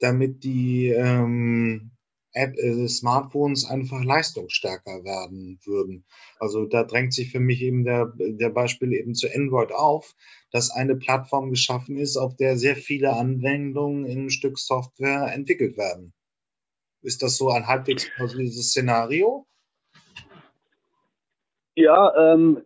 [0.00, 1.92] damit die ähm,
[2.32, 6.04] App, äh, Smartphones einfach leistungsstärker werden würden.
[6.38, 10.14] Also da drängt sich für mich eben der, der Beispiel eben zu Android auf,
[10.50, 15.78] dass eine Plattform geschaffen ist, auf der sehr viele Anwendungen in ein Stück Software entwickelt
[15.78, 16.12] werden.
[17.00, 19.46] Ist das so ein halbwegs plausibles Szenario?
[21.74, 22.62] Ja, ähm,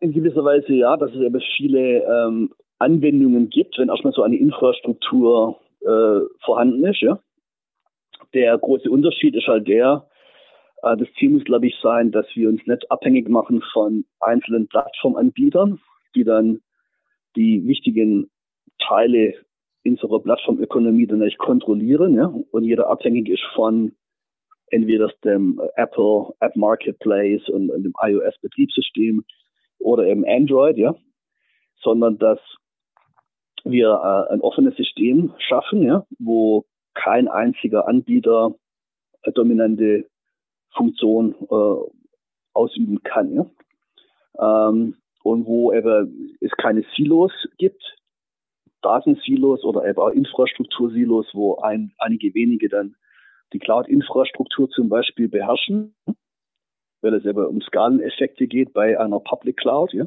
[0.00, 4.36] in gewisser Weise ja, dass es eben viele ähm, Anwendungen gibt, wenn erstmal so eine
[4.36, 7.18] Infrastruktur äh, vorhanden ist, ja.
[8.34, 10.06] Der große Unterschied ist halt der,
[10.82, 14.68] äh, das Ziel muss, glaube ich, sein, dass wir uns nicht abhängig machen von einzelnen
[14.68, 15.80] Plattformanbietern,
[16.14, 16.60] die dann
[17.34, 18.30] die wichtigen
[18.78, 19.34] Teile
[19.84, 23.92] unserer Plattformökonomie dann nicht kontrollieren, ja, und jeder abhängig ist von
[24.68, 29.24] entweder dem Apple App Marketplace und, dem iOS Betriebssystem
[29.78, 30.94] oder eben Android, ja,
[31.82, 32.40] sondern dass
[33.64, 38.54] wir äh, ein offenes System schaffen, ja, wo kein einziger Anbieter
[39.22, 40.06] eine dominante
[40.74, 41.90] Funktion äh,
[42.52, 43.34] ausüben kann.
[43.34, 44.68] Ja?
[44.68, 47.82] Ähm, und wo eben es keine Silos gibt,
[48.82, 52.94] Datensilos oder eben auch Infrastruktursilos, wo ein, einige wenige dann
[53.52, 55.94] die Cloud-Infrastruktur zum Beispiel beherrschen,
[57.00, 60.06] weil es eben um Skaleneffekte geht bei einer Public Cloud, ja?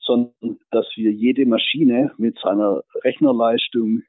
[0.00, 4.02] sondern dass wir jede Maschine mit seiner Rechnerleistung,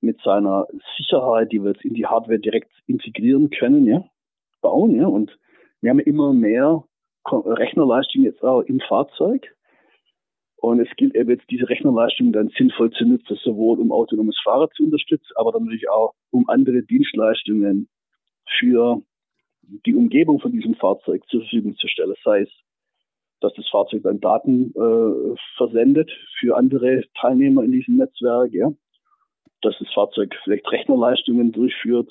[0.00, 0.66] mit seiner
[0.96, 4.04] Sicherheit, die wir jetzt in die Hardware direkt integrieren können, ja,
[4.60, 4.94] bauen.
[4.94, 5.36] Ja, und
[5.80, 6.84] wir haben immer mehr
[7.26, 9.54] Rechnerleistung jetzt auch im Fahrzeug.
[10.60, 14.68] Und es gilt eben jetzt diese Rechnerleistung dann sinnvoll zu nutzen, sowohl um autonomes Fahren
[14.74, 17.88] zu unterstützen, aber dann natürlich auch um andere Dienstleistungen
[18.58, 19.00] für
[19.86, 22.14] die Umgebung von diesem Fahrzeug zur Verfügung zu stellen.
[22.24, 22.50] Sei es,
[23.40, 28.72] dass das Fahrzeug dann Daten äh, versendet für andere Teilnehmer in diesem Netzwerk, ja.
[29.62, 32.10] dass das Fahrzeug vielleicht Rechnerleistungen durchführt,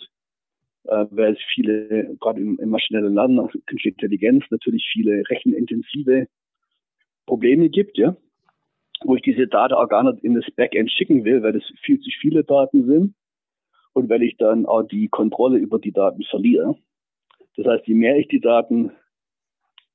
[0.85, 6.27] äh, weil es viele, gerade im, im maschinellen Lernen, also künstliche Intelligenz, natürlich viele rechenintensive
[7.25, 8.15] Probleme gibt, ja,
[9.03, 11.99] wo ich diese Daten auch gar nicht in das Backend schicken will, weil das viel
[11.99, 13.15] zu viele Daten sind
[13.93, 16.75] und weil ich dann auch die Kontrolle über die Daten verliere.
[17.55, 18.91] Das heißt, je mehr ich die Daten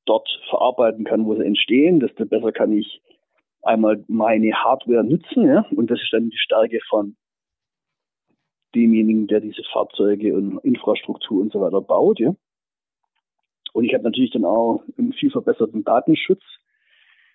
[0.04, 3.00] dort verarbeiten kann, wo sie entstehen, desto besser kann ich
[3.62, 7.16] einmal meine Hardware nutzen, ja, und das ist dann die Stärke von
[8.74, 12.34] demjenigen, der diese Fahrzeuge und Infrastruktur und so weiter baut, ja.
[13.72, 16.42] Und ich habe natürlich dann auch einen viel verbesserten Datenschutz,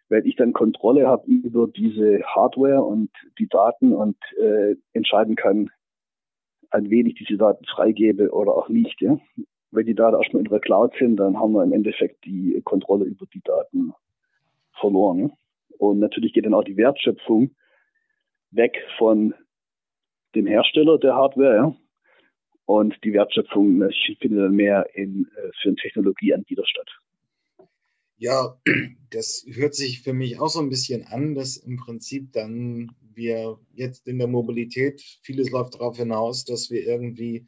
[0.10, 5.70] weil ich dann Kontrolle habe über diese Hardware und die Daten und äh, entscheiden kann,
[6.70, 9.02] an wen ich diese Daten freigebe oder auch nicht.
[9.02, 9.20] Ja?
[9.72, 13.06] Wenn die Daten erstmal in der Cloud sind, dann haben wir im Endeffekt die Kontrolle
[13.06, 13.93] über die Daten
[14.80, 15.34] verloren.
[15.78, 17.52] Und natürlich geht dann auch die Wertschöpfung
[18.52, 19.34] weg von
[20.36, 21.76] dem Hersteller der Hardware, ja?
[22.65, 23.89] Und die Wertschöpfung
[24.20, 26.89] findet dann mehr in, äh, für einen Technologieanbieter statt.
[28.17, 28.60] Ja,
[29.12, 33.60] das hört sich für mich auch so ein bisschen an, dass im Prinzip dann wir
[33.73, 37.47] jetzt in der Mobilität, vieles läuft darauf hinaus, dass wir irgendwie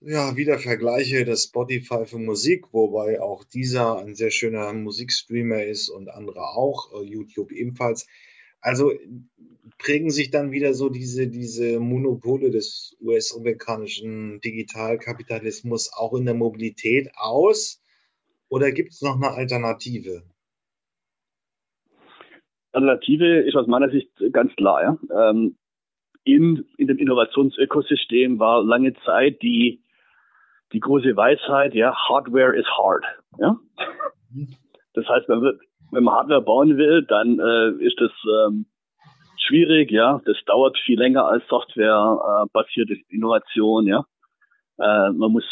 [0.00, 5.88] ja, wieder vergleiche das Spotify für Musik, wobei auch dieser ein sehr schöner Musikstreamer ist
[5.88, 8.06] und andere auch, äh, YouTube ebenfalls.
[8.60, 8.92] Also
[9.78, 17.10] prägen sich dann wieder so diese, diese Monopole des US-amerikanischen Digitalkapitalismus auch in der Mobilität
[17.14, 17.80] aus?
[18.54, 20.22] Oder gibt es noch eine Alternative?
[22.70, 24.80] Alternative ist aus meiner Sicht ganz klar.
[24.80, 25.30] Ja.
[25.30, 25.56] Ähm,
[26.22, 29.82] in, in dem Innovationsökosystem war lange Zeit die,
[30.72, 33.04] die große Weisheit, ja, Hardware is hard.
[33.40, 33.58] Ja.
[34.92, 35.58] Das heißt, wenn, wir,
[35.90, 38.12] wenn man Hardware bauen will, dann äh, ist das
[38.46, 38.66] ähm,
[39.36, 40.22] schwierig, ja.
[40.26, 44.04] Das dauert viel länger als Software-basierte äh, Innovation, ja.
[44.78, 45.44] Äh, man muss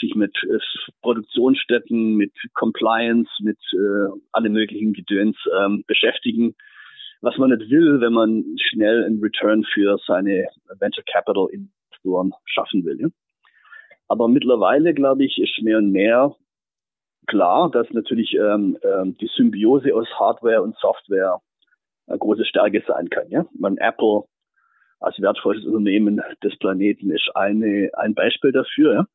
[0.00, 0.58] sich mit äh,
[1.02, 6.54] Produktionsstätten, mit Compliance, mit äh, alle möglichen Gedöns ähm, beschäftigen,
[7.20, 12.84] was man nicht will, wenn man schnell einen Return für seine Venture Capital Investoren schaffen
[12.84, 13.00] will.
[13.00, 13.08] Ja?
[14.08, 16.34] Aber mittlerweile, glaube ich, ist mehr und mehr
[17.26, 21.40] klar, dass natürlich ähm, ähm, die Symbiose aus Hardware und Software
[22.06, 23.28] eine große Stärke sein kann.
[23.30, 23.46] Ja?
[23.52, 24.24] Man Apple
[25.00, 29.06] als wertvolles Unternehmen des Planeten ist eine, ein Beispiel dafür.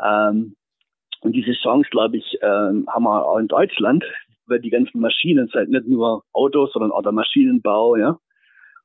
[0.00, 0.30] Ja?
[0.30, 0.56] Ähm,
[1.22, 4.04] und diese Chance, glaube ich, ähm, haben wir auch in Deutschland,
[4.46, 8.18] weil die ganzen Maschinen sind nicht nur Autos, sondern auch der Maschinenbau, ja,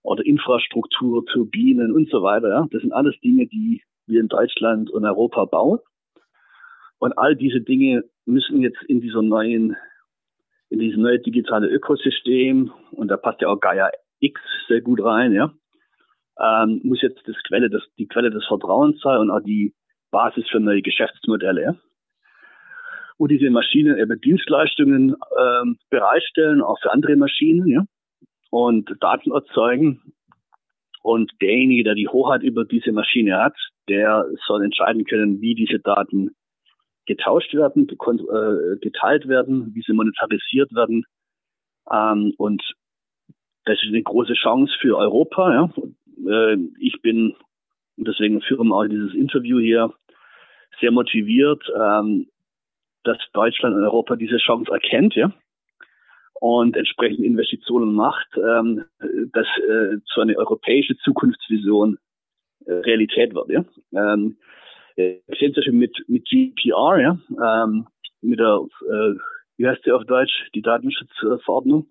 [0.03, 2.49] oder Infrastruktur, Turbinen und so weiter.
[2.49, 2.67] Ja.
[2.71, 5.79] Das sind alles Dinge, die wir in Deutschland und Europa bauen.
[6.99, 9.75] Und all diese Dinge müssen jetzt in dieser neuen,
[10.69, 13.89] in dieses neue digitale Ökosystem, und da passt ja auch Gaia
[14.19, 15.51] X sehr gut rein, ja,
[16.39, 19.73] ähm, muss jetzt das Quelle, das, die Quelle des Vertrauens sein und auch die
[20.11, 21.61] Basis für neue Geschäftsmodelle.
[21.61, 21.75] Ja?
[23.17, 27.85] Wo diese Maschinen eben Dienstleistungen ähm, bereitstellen, auch für andere Maschinen, ja,
[28.49, 30.01] und Daten erzeugen.
[31.01, 33.55] Und derjenige, der die Hoheit über diese Maschine hat,
[33.87, 36.31] der soll entscheiden können, wie diese Daten
[37.05, 41.05] getauscht werden, äh, geteilt werden, wie sie monetarisiert werden.
[41.91, 42.63] Ähm, und
[43.65, 45.53] das ist eine große Chance für Europa.
[45.53, 45.71] Ja
[46.27, 47.35] äh, ich bin,
[47.97, 49.93] deswegen führen wir auch dieses Interview hier,
[50.79, 52.27] sehr motiviert, ähm,
[53.03, 55.31] dass Deutschland und Europa diese Chance erkennt, ja,
[56.41, 58.83] und entsprechend Investitionen macht, ähm,
[59.31, 61.97] dass äh, so eine europäische Zukunftsvision
[62.65, 63.65] äh, Realität wird, ja.
[63.93, 64.37] Ähm,
[64.95, 67.87] wir sehen es mit, mit GPR, ja, ähm,
[68.21, 69.15] mit der, äh,
[69.57, 71.87] wie heißt die auf Deutsch, die Datenschutzverordnung?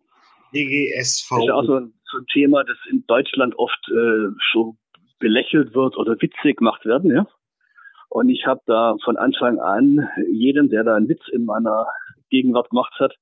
[0.55, 1.29] DGSV.
[1.31, 4.77] Das ist auch so ein, so ein Thema, das in Deutschland oft äh, so
[5.19, 7.27] belächelt wird oder witzig gemacht werden, ja.
[8.09, 11.87] Und ich habe da von Anfang an jedem, der da einen Witz in meiner
[12.31, 13.17] Gegenwart gemacht hat,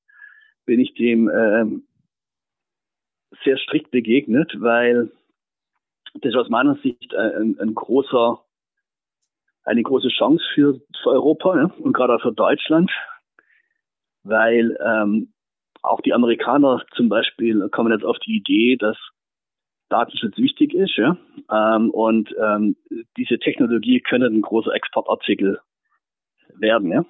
[0.66, 1.86] bin ich dem ähm,
[3.44, 5.10] sehr strikt begegnet, weil
[6.20, 8.44] das aus meiner Sicht ein, ein großer,
[9.64, 12.90] eine große Chance für, für Europa ja, und gerade auch für Deutschland,
[14.24, 15.32] weil ähm,
[15.82, 18.96] auch die Amerikaner zum Beispiel kommen jetzt auf die Idee, dass
[19.88, 21.16] Datenschutz wichtig ist, ja.
[21.50, 22.76] Ähm, und ähm,
[23.16, 25.60] diese Technologie können ein großer Exportartikel
[26.54, 27.04] werden, ja.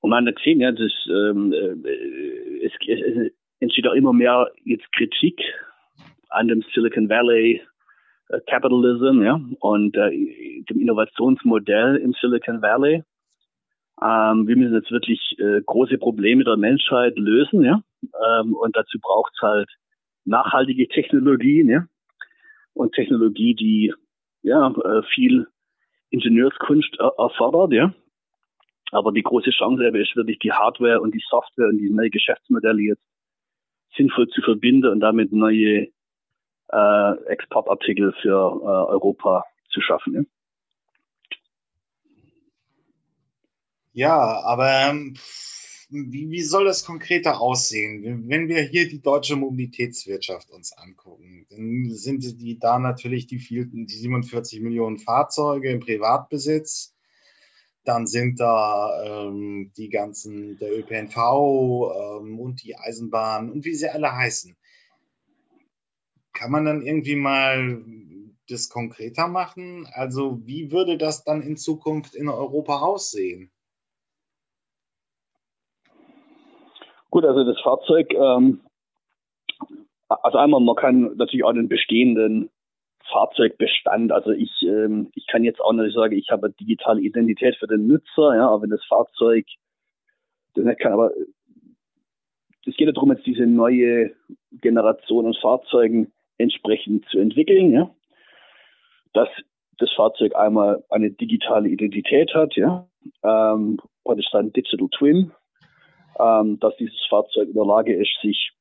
[0.00, 4.90] Und man hat gesehen, ja, das, ähm, äh, es, es entsteht auch immer mehr jetzt
[4.92, 5.40] Kritik
[6.28, 7.62] an dem Silicon Valley
[8.28, 10.10] äh, Capitalism, ja, und äh,
[10.68, 13.02] dem Innovationsmodell im Silicon Valley.
[14.02, 18.98] Ähm, wir müssen jetzt wirklich äh, große Probleme der Menschheit lösen, ja, ähm, und dazu
[19.00, 19.68] braucht es halt
[20.24, 21.86] nachhaltige Technologien, ja,
[22.74, 23.94] und Technologie, die
[24.42, 25.46] ja äh, viel
[26.10, 27.92] Ingenieurskunst erfordert, ja.
[28.90, 32.80] Aber die große Chance ist wirklich die Hardware und die Software und die neue Geschäftsmodelle
[32.80, 33.02] jetzt
[33.96, 35.88] sinnvoll zu verbinden und damit neue
[36.68, 40.14] äh, Exportartikel für äh, Europa zu schaffen.
[40.14, 40.22] Ja,
[43.98, 45.14] ja aber ähm,
[45.90, 48.28] wie, wie soll das konkreter aussehen?
[48.28, 53.86] Wenn wir hier die deutsche Mobilitätswirtschaft uns angucken, dann sind die da natürlich die, vielen,
[53.86, 56.94] die 47 Millionen Fahrzeuge im Privatbesitz.
[57.84, 63.88] Dann sind da ähm, die ganzen, der ÖPNV ähm, und die Eisenbahn und wie sie
[63.88, 64.56] alle heißen.
[66.34, 67.82] Kann man dann irgendwie mal
[68.46, 69.88] das konkreter machen?
[69.92, 73.50] Also wie würde das dann in Zukunft in Europa aussehen?
[77.10, 78.60] Gut, also das Fahrzeug, ähm,
[80.08, 82.50] also einmal, man kann natürlich auch den bestehenden
[83.10, 87.66] Fahrzeugbestand, also ich, ähm, ich kann jetzt auch nicht sagen, ich habe digitale Identität für
[87.66, 89.46] den Nutzer, ja, aber wenn das Fahrzeug
[90.54, 91.12] das nicht kann, aber
[92.66, 94.12] es geht ja darum, jetzt diese neue
[94.60, 97.90] Generation an Fahrzeugen entsprechend zu entwickeln, ja,
[99.14, 99.28] dass
[99.78, 102.86] das Fahrzeug einmal eine digitale Identität hat, ja,
[103.22, 105.32] ähm, praktisch sein Digital Twin,
[106.18, 108.52] ähm, dass dieses Fahrzeug in der Lage ist, sich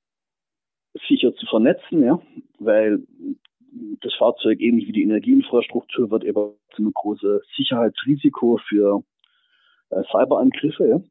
[1.07, 2.19] sicher zu vernetzen, ja,
[2.59, 3.03] weil
[4.01, 9.03] das Fahrzeug ähnlich wie die Energieinfrastruktur wird eben zu einem großen Sicherheitsrisiko für
[9.89, 10.87] äh, Cyberangriffe.
[10.87, 11.01] Ja.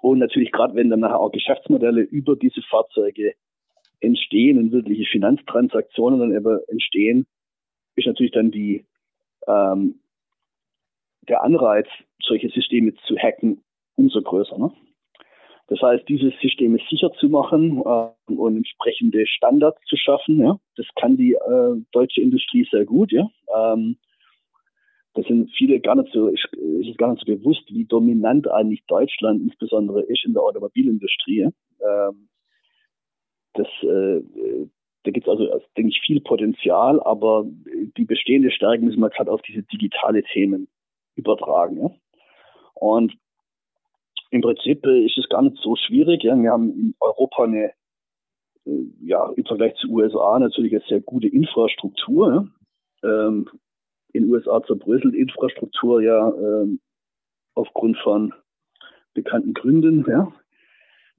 [0.00, 3.34] Und natürlich gerade wenn dann nachher auch Geschäftsmodelle über diese Fahrzeuge
[4.00, 7.26] entstehen und wirkliche Finanztransaktionen dann eben entstehen,
[7.96, 8.84] ist natürlich dann die
[9.46, 10.00] ähm,
[11.28, 11.86] der Anreiz,
[12.22, 13.62] solche Systeme zu hacken,
[13.96, 14.58] umso größer.
[14.58, 14.72] Ne?
[15.68, 20.86] Das heißt, diese Systeme sicher zu machen äh, und entsprechende Standards zu schaffen, ja, das
[20.96, 23.28] kann die äh, deutsche Industrie sehr gut, ja.
[23.56, 23.96] Ähm,
[25.14, 28.84] das sind viele gar nicht so, ist, ist gar nicht so bewusst, wie dominant eigentlich
[28.86, 31.42] Deutschland insbesondere ist in der Automobilindustrie.
[31.80, 32.28] Ähm,
[33.54, 34.20] das, äh,
[35.04, 37.46] da gibt es also, also, denke ich, viel Potenzial, aber
[37.96, 40.66] die bestehende Stärke müssen wir gerade auf diese digitale Themen
[41.14, 41.78] übertragen.
[41.80, 41.90] Ja.
[42.74, 43.14] Und
[44.34, 46.24] im Prinzip äh, ist es gar nicht so schwierig.
[46.24, 46.34] Ja.
[46.36, 47.70] Wir haben in Europa eine,
[48.66, 52.50] äh, ja, im Vergleich zu USA natürlich eine sehr gute Infrastruktur.
[53.02, 53.28] Ja.
[53.28, 53.48] Ähm,
[54.12, 56.80] in USA zerbröselt Infrastruktur ja ähm,
[57.54, 58.34] aufgrund von
[59.14, 60.04] bekannten Gründen.
[60.08, 60.32] Ja.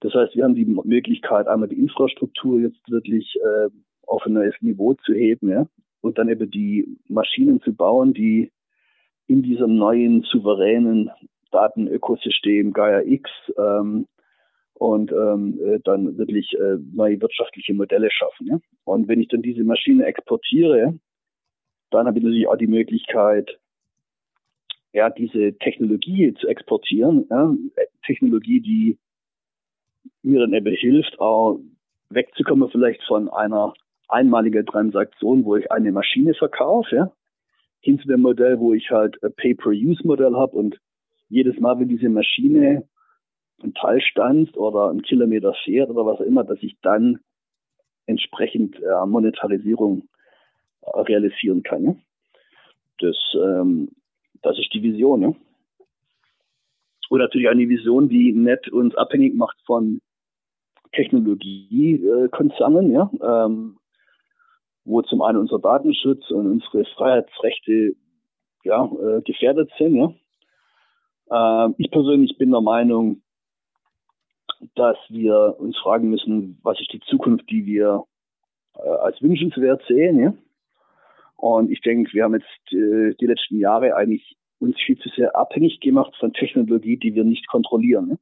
[0.02, 3.70] Das heißt, wir haben die Möglichkeit, einmal die Infrastruktur jetzt wirklich äh,
[4.08, 5.68] auf ein neues Niveau zu heben ja,
[6.02, 8.52] und dann eben die Maschinen zu bauen, die
[9.28, 11.12] in diesem neuen souveränen
[11.56, 14.08] Datenökosystem Gaia X ähm,
[14.74, 18.48] und ähm, äh, dann wirklich äh, neue wirtschaftliche Modelle schaffen.
[18.48, 18.60] Ja?
[18.84, 21.00] Und wenn ich dann diese Maschine exportiere,
[21.92, 23.58] dann habe ich natürlich auch die Möglichkeit,
[24.92, 27.54] ja, diese Technologie zu exportieren, ja?
[28.06, 28.98] Technologie, die
[30.24, 31.60] mir dann eben hilft, auch
[32.10, 33.74] wegzukommen vielleicht von einer
[34.08, 37.12] einmaligen Transaktion, wo ich eine Maschine verkaufe, ja?
[37.80, 40.80] hin zu dem Modell, wo ich halt ein Pay-per-Use-Modell habe und
[41.36, 42.88] jedes Mal, wenn diese Maschine
[43.62, 47.20] ein Teil stanzt oder einen Kilometer fährt oder was auch immer, dass ich dann
[48.06, 50.08] entsprechend äh, Monetarisierung
[50.82, 51.84] äh, realisieren kann.
[51.84, 51.98] Ne?
[53.00, 53.90] Das, ähm,
[54.42, 55.20] das ist die Vision.
[55.20, 55.36] Ne?
[57.10, 60.00] Und natürlich eine Vision, die nicht uns abhängig macht von
[60.94, 63.78] Technologiekonzernen, ja, ähm,
[64.86, 67.96] wo zum einen unser Datenschutz und unsere Freiheitsrechte
[68.64, 70.14] ja, äh, gefährdet sind, ja.
[71.30, 73.22] Äh, ich persönlich bin der Meinung,
[74.76, 78.06] dass wir uns fragen müssen, was ist die Zukunft, die wir
[78.76, 80.20] äh, als wünschenswert sehen.
[80.20, 80.34] Ja?
[81.36, 85.36] Und ich denke, wir haben jetzt äh, die letzten Jahre eigentlich uns viel zu sehr
[85.36, 88.08] abhängig gemacht von Technologie, die wir nicht kontrollieren.
[88.08, 88.20] Ne?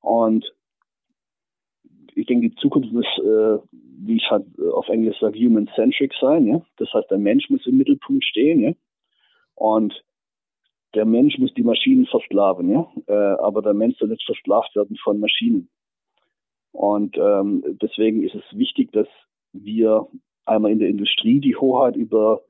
[0.00, 0.52] Und
[2.14, 6.46] ich denke, die Zukunft muss, äh, wie ich halt auf Englisch sage, human-centric sein.
[6.46, 6.62] Ja?
[6.76, 8.60] Das heißt, der Mensch muss im Mittelpunkt stehen.
[8.60, 8.72] Ja?
[9.54, 10.02] Und
[10.96, 14.96] der Mensch muss die Maschinen versklaven, ja, äh, aber der Mensch soll nicht versklavt werden
[14.96, 15.68] von Maschinen.
[16.72, 19.06] Und ähm, deswegen ist es wichtig, dass
[19.52, 20.08] wir
[20.46, 22.40] einmal in der Industrie die Hoheit über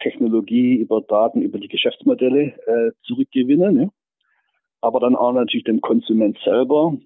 [0.00, 3.88] Technologie, über Daten, über die Geschäftsmodelle äh, zurückgewinnen, ja?
[4.80, 6.96] aber dann auch natürlich dem Konsument selber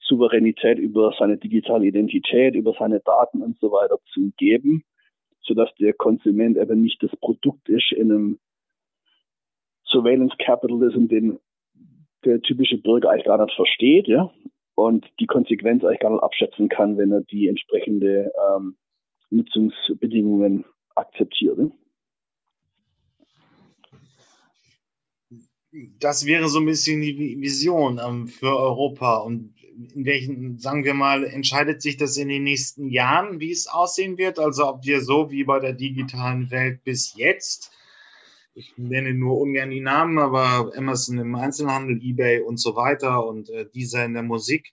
[0.00, 4.84] Souveränität über seine digitale Identität, über seine Daten und so weiter zu geben,
[5.40, 8.38] sodass der Konsument eben nicht das Produkt ist in einem
[9.90, 11.38] Surveillance Capitalism, den
[12.24, 14.30] der typische Bürger eigentlich gar nicht versteht, ja,
[14.74, 18.76] und die Konsequenz eigentlich gar nicht abschätzen kann, wenn er die entsprechende ähm,
[19.30, 20.64] Nutzungsbedingungen
[20.94, 21.58] akzeptiert.
[26.00, 29.18] Das wäre so ein bisschen die Vision ähm, für Europa.
[29.18, 29.54] Und
[29.94, 34.16] in welchen, sagen wir mal, entscheidet sich das in den nächsten Jahren, wie es aussehen
[34.18, 34.38] wird?
[34.38, 37.70] Also ob wir so wie bei der digitalen Welt bis jetzt,
[38.58, 43.48] ich nenne nur ungern die Namen, aber Amazon im Einzelhandel, eBay und so weiter und
[43.50, 44.72] äh, dieser in der Musik,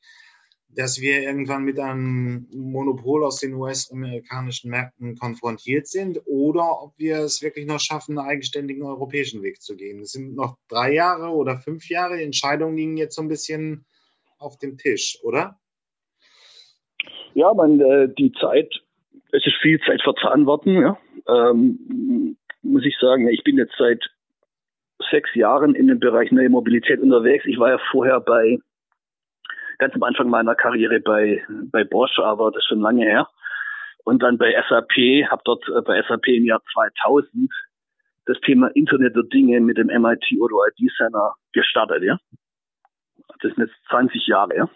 [0.69, 7.19] dass wir irgendwann mit einem Monopol aus den US-amerikanischen Märkten konfrontiert sind oder ob wir
[7.19, 10.01] es wirklich noch schaffen, einen eigenständigen europäischen Weg zu gehen.
[10.01, 12.21] Es sind noch drei Jahre oder fünf Jahre.
[12.21, 13.85] Entscheidungen liegen jetzt so ein bisschen
[14.39, 15.59] auf dem Tisch, oder?
[17.35, 18.73] Ja, man, äh, die Zeit,
[19.31, 20.97] es ist viel Zeit verzahnt worden, ja.
[21.27, 24.03] Ähm, muss ich sagen, ich bin jetzt seit
[25.09, 27.45] sechs Jahren in dem Bereich neue Mobilität unterwegs.
[27.45, 28.59] Ich war ja vorher bei
[29.77, 33.27] ganz am Anfang meiner Karriere bei, bei Bosch, aber das ist schon lange her.
[34.03, 37.51] Und dann bei SAP, habe dort äh, bei SAP im Jahr 2000
[38.25, 42.17] das Thema Internet der Dinge mit dem MIT oder ID Center gestartet, ja.
[43.41, 44.69] Das sind jetzt 20 Jahre, ja.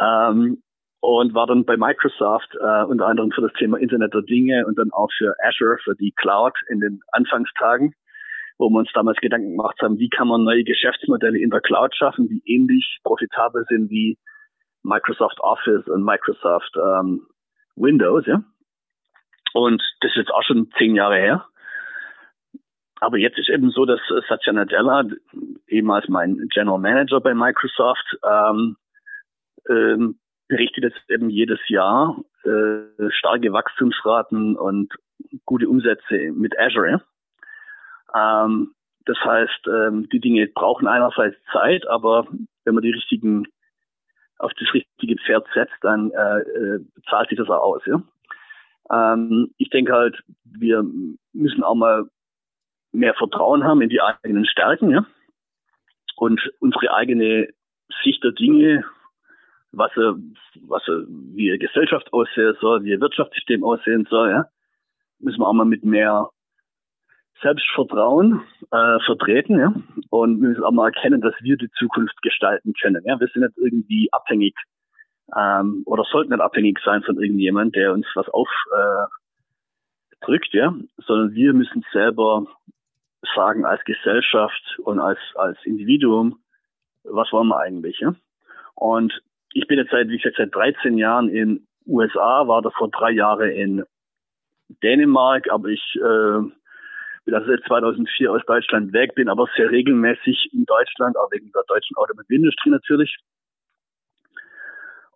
[0.30, 0.62] ähm,
[1.00, 4.78] und war dann bei Microsoft äh, unter anderem für das Thema Internet der Dinge und
[4.78, 7.94] dann auch für Azure, für die Cloud in den Anfangstagen
[8.58, 11.94] wo wir uns damals Gedanken gemacht haben, wie kann man neue Geschäftsmodelle in der Cloud
[11.94, 14.18] schaffen, die ähnlich profitabel sind wie
[14.82, 17.26] Microsoft Office und Microsoft ähm,
[17.76, 18.42] Windows, ja.
[19.54, 21.46] Und das ist jetzt auch schon zehn Jahre her.
[23.00, 25.04] Aber jetzt ist eben so, dass Satya Nadella,
[25.68, 28.76] ehemals mein General Manager bei Microsoft, ähm,
[29.68, 30.18] ähm,
[30.48, 34.92] berichtet jetzt eben jedes Jahr äh, starke Wachstumsraten und
[35.44, 37.02] gute Umsätze mit Azure.
[38.14, 38.74] Ähm,
[39.04, 42.26] das heißt, ähm, die Dinge brauchen einerseits Zeit, aber
[42.64, 43.46] wenn man die richtigen
[44.38, 47.82] auf das richtige Pferd setzt, dann äh, äh, zahlt sich das auch aus.
[47.86, 48.02] Ja?
[48.90, 50.84] Ähm, ich denke halt, wir
[51.32, 52.08] müssen auch mal
[52.92, 55.06] mehr Vertrauen haben in die eigenen Stärken ja?
[56.16, 57.48] und unsere eigene
[58.04, 58.84] Sicht der Dinge,
[59.72, 64.46] was, was wie eine Gesellschaft aussehen soll, wie ein Wirtschaftssystem aussehen soll, ja?
[65.18, 66.30] müssen wir auch mal mit mehr
[67.42, 69.74] Selbstvertrauen äh, vertreten ja?
[70.10, 73.02] und wir müssen auch mal erkennen, dass wir die Zukunft gestalten können.
[73.04, 73.20] Ja?
[73.20, 74.54] Wir sind nicht irgendwie abhängig
[75.36, 79.12] ähm, oder sollten nicht abhängig sein von irgendjemand, der uns was aufdrückt,
[80.54, 80.74] äh, ja?
[81.06, 82.46] sondern wir müssen selber
[83.34, 86.38] sagen als Gesellschaft und als, als Individuum,
[87.04, 87.98] was wollen wir eigentlich.
[88.00, 88.14] Ja?
[88.74, 89.22] Und
[89.52, 93.50] ich bin jetzt seit, wie gesagt, seit 13 Jahren in USA, war davor drei Jahre
[93.50, 93.84] in
[94.82, 96.40] Dänemark, aber ich äh,
[97.24, 101.50] bin also seit 2004 aus Deutschland weg, bin aber sehr regelmäßig in Deutschland, auch wegen
[101.52, 103.16] der deutschen Automobilindustrie natürlich.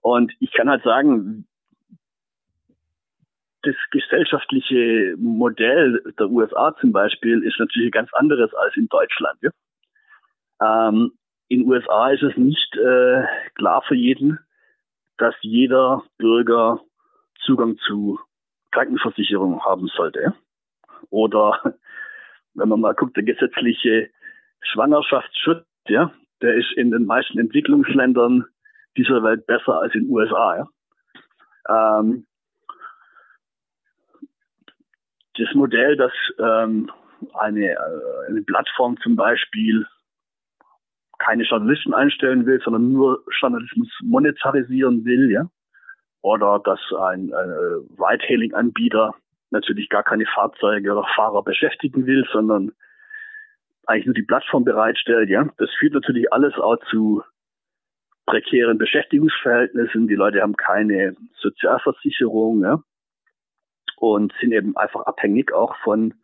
[0.00, 1.46] Und ich kann halt sagen,
[3.62, 9.38] das gesellschaftliche Modell der USA zum Beispiel ist natürlich ganz anderes als in Deutschland.
[9.40, 9.50] Ja?
[10.88, 11.12] Ähm,
[11.52, 13.24] in USA ist es nicht äh,
[13.56, 14.38] klar für jeden,
[15.18, 16.80] dass jeder Bürger
[17.44, 18.18] Zugang zu
[18.70, 20.34] Krankenversicherung haben sollte.
[21.10, 21.60] Oder
[22.54, 24.08] wenn man mal guckt, der gesetzliche
[24.62, 28.46] Schwangerschaftsschutz, ja, der ist in den meisten Entwicklungsländern
[28.96, 30.56] dieser Welt besser als in den USA.
[31.68, 31.98] Ja.
[32.00, 32.26] Ähm,
[35.36, 36.90] das Modell, dass ähm,
[37.34, 39.86] eine, äh, eine Plattform zum Beispiel
[41.24, 45.48] keine Journalisten einstellen will, sondern nur Journalismus monetarisieren will, ja,
[46.22, 49.14] oder dass ein, äh, Ride-Hailing-Anbieter
[49.50, 52.72] natürlich gar keine Fahrzeuge oder Fahrer beschäftigen will, sondern
[53.86, 55.48] eigentlich nur die Plattform bereitstellt, ja.
[55.58, 57.22] Das führt natürlich alles auch zu
[58.26, 60.08] prekären Beschäftigungsverhältnissen.
[60.08, 62.82] Die Leute haben keine Sozialversicherung, ja.
[63.96, 66.14] Und sind eben einfach abhängig auch von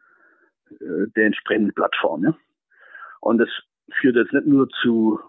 [0.70, 2.34] äh, der entsprechenden Plattform, ja.
[3.20, 3.48] Und das
[4.00, 5.20] führt jetzt nicht nur zu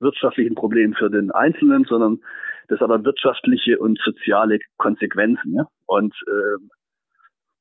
[0.00, 2.20] wirtschaftlichen Problemen für den Einzelnen, sondern
[2.68, 5.54] das hat auch wirtschaftliche und soziale Konsequenzen.
[5.54, 5.66] Ja?
[5.86, 6.64] Und äh,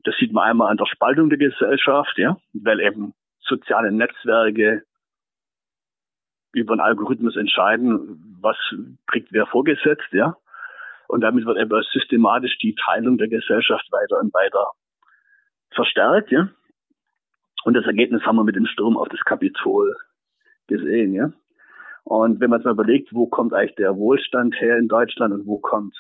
[0.03, 4.83] das sieht man einmal an der Spaltung der Gesellschaft, ja, weil eben soziale Netzwerke
[6.53, 8.57] über einen Algorithmus entscheiden, was
[9.07, 10.35] kriegt wer vorgesetzt, ja.
[11.07, 14.71] Und damit wird eben systematisch die Teilung der Gesellschaft weiter und weiter
[15.71, 16.49] verstärkt, ja.
[17.65, 19.95] Und das Ergebnis haben wir mit dem Sturm auf das Kapitol
[20.69, 21.31] gesehen, ja.
[22.05, 25.45] Und wenn man sich mal überlegt, wo kommt eigentlich der Wohlstand her in Deutschland und
[25.45, 25.95] wo kommt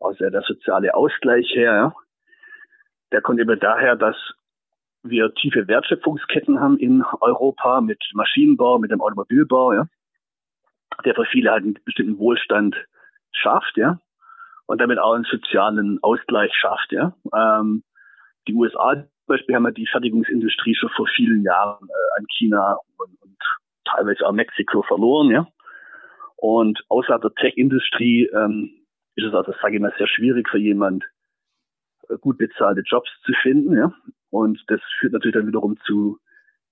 [0.00, 1.94] also der soziale Ausgleich her, ja,
[3.12, 4.16] der kommt eben daher, dass
[5.02, 9.86] wir tiefe Wertschöpfungsketten haben in Europa mit Maschinenbau, mit dem Automobilbau, ja,
[11.04, 12.76] der für viele halt einen bestimmten Wohlstand
[13.32, 14.00] schafft, ja,
[14.66, 17.14] und damit auch einen sozialen Ausgleich schafft, ja.
[17.34, 17.82] Ähm,
[18.48, 22.78] die USA zum Beispiel haben ja die Fertigungsindustrie schon vor vielen Jahren äh, an China
[22.98, 23.38] und, und
[23.84, 25.46] teilweise auch Mexiko verloren, ja.
[26.36, 28.70] Und außerhalb der Tech-Industrie ähm,
[29.16, 31.04] ist es also, sage ich mal, sehr schwierig für jemand,
[32.08, 33.92] äh, gut bezahlte Jobs zu finden, ja.
[34.30, 36.18] Und das führt natürlich dann wiederum zu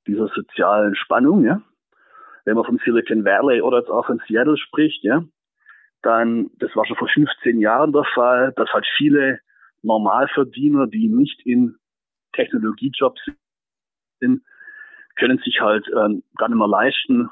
[0.06, 1.62] dieser sozialen Spannung, ja.
[2.44, 5.24] Wenn man vom Silicon Valley oder jetzt auch von Seattle spricht, ja,
[6.02, 9.38] dann, das war schon vor 15 Jahren der Fall, dass halt viele
[9.82, 11.76] Normalverdiener, die nicht in
[12.32, 13.20] Technologiejobs
[14.18, 14.42] sind,
[15.22, 17.30] können sich halt ähm, gar nicht mehr leisten,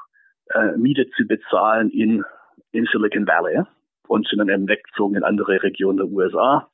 [0.53, 2.23] äh, Miete zu bezahlen in,
[2.71, 3.63] in Silicon Valley
[4.07, 6.71] und sind dann eben weggezogen in andere Regionen der USA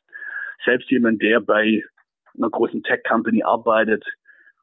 [0.64, 1.84] selbst jemand, der bei
[2.36, 4.06] einer großen Tech-Company arbeitet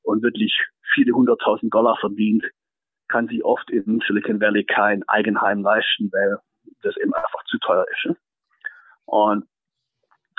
[0.02, 0.54] und wirklich
[0.92, 2.44] viele hunderttausend Dollar verdient,
[3.08, 6.38] kann sich oft in Silicon Valley kein Eigenheim leisten, weil
[6.82, 8.16] das eben einfach zu teuer ist.
[9.06, 9.46] Und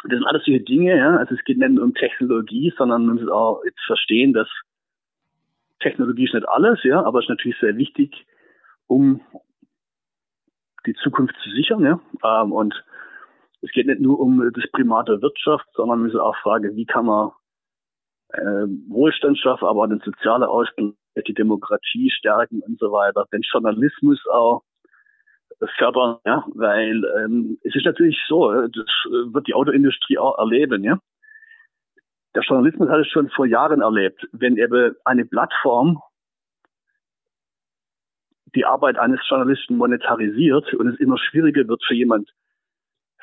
[0.04, 1.18] das sind alles solche Dinge, ja.
[1.18, 4.48] Also es geht nicht nur um Technologie, sondern man muss auch jetzt verstehen, dass
[5.86, 8.26] Technologie ist nicht alles, ja, aber es ist natürlich sehr wichtig,
[8.88, 9.22] um
[10.88, 12.00] die Zukunft zu sichern, ja.
[12.24, 12.74] Ähm, und
[13.62, 16.86] es geht nicht nur um das Primat der Wirtschaft, sondern man muss auch fragen, wie
[16.86, 17.32] kann man
[18.30, 20.94] äh, Wohlstand schaffen, aber den sozialen Ausgleich,
[21.28, 24.64] die Demokratie stärken und so weiter, den Journalismus auch
[25.78, 30.38] fördern, ja, weil ähm, es ist natürlich so, äh, das äh, wird die Autoindustrie auch
[30.38, 30.98] erleben, ja.
[32.36, 36.02] Der Journalismus hat es schon vor Jahren erlebt, wenn eben eine Plattform
[38.54, 42.30] die Arbeit eines Journalisten monetarisiert und es immer schwieriger wird für jemand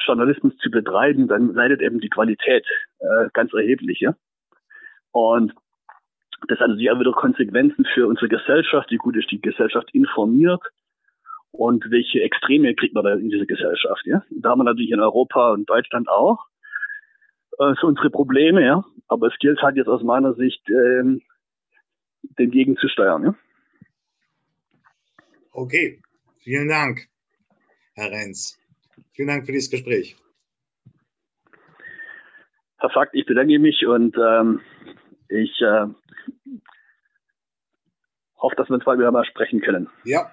[0.05, 2.67] Journalismus zu betreiben, dann leidet eben die Qualität
[2.99, 4.01] äh, ganz erheblich.
[4.01, 4.15] Ja?
[5.13, 5.55] Und
[6.49, 8.91] das hat natürlich auch wieder Konsequenzen für unsere Gesellschaft.
[8.91, 10.63] Wie gut ist die Gesellschaft informiert?
[11.53, 14.03] Und welche Extreme kriegt man da in dieser Gesellschaft?
[14.07, 14.25] Ja?
[14.31, 16.47] Da haben wir natürlich in Europa und Deutschland auch
[17.59, 18.85] äh, so unsere Probleme, ja.
[19.09, 21.23] Aber es gilt halt jetzt aus meiner Sicht, ähm,
[22.39, 23.35] den gegenzusteuern, ja.
[25.53, 26.01] Okay,
[26.39, 27.09] vielen Dank,
[27.95, 28.59] Herr Renz.
[29.13, 30.17] Vielen Dank für dieses Gespräch.
[32.79, 34.61] Herr Fakt, ich bedanke mich und ähm,
[35.29, 35.87] ich äh,
[38.39, 39.89] hoffe, dass wir uns bald wieder mal sprechen können.
[40.05, 40.33] Ja,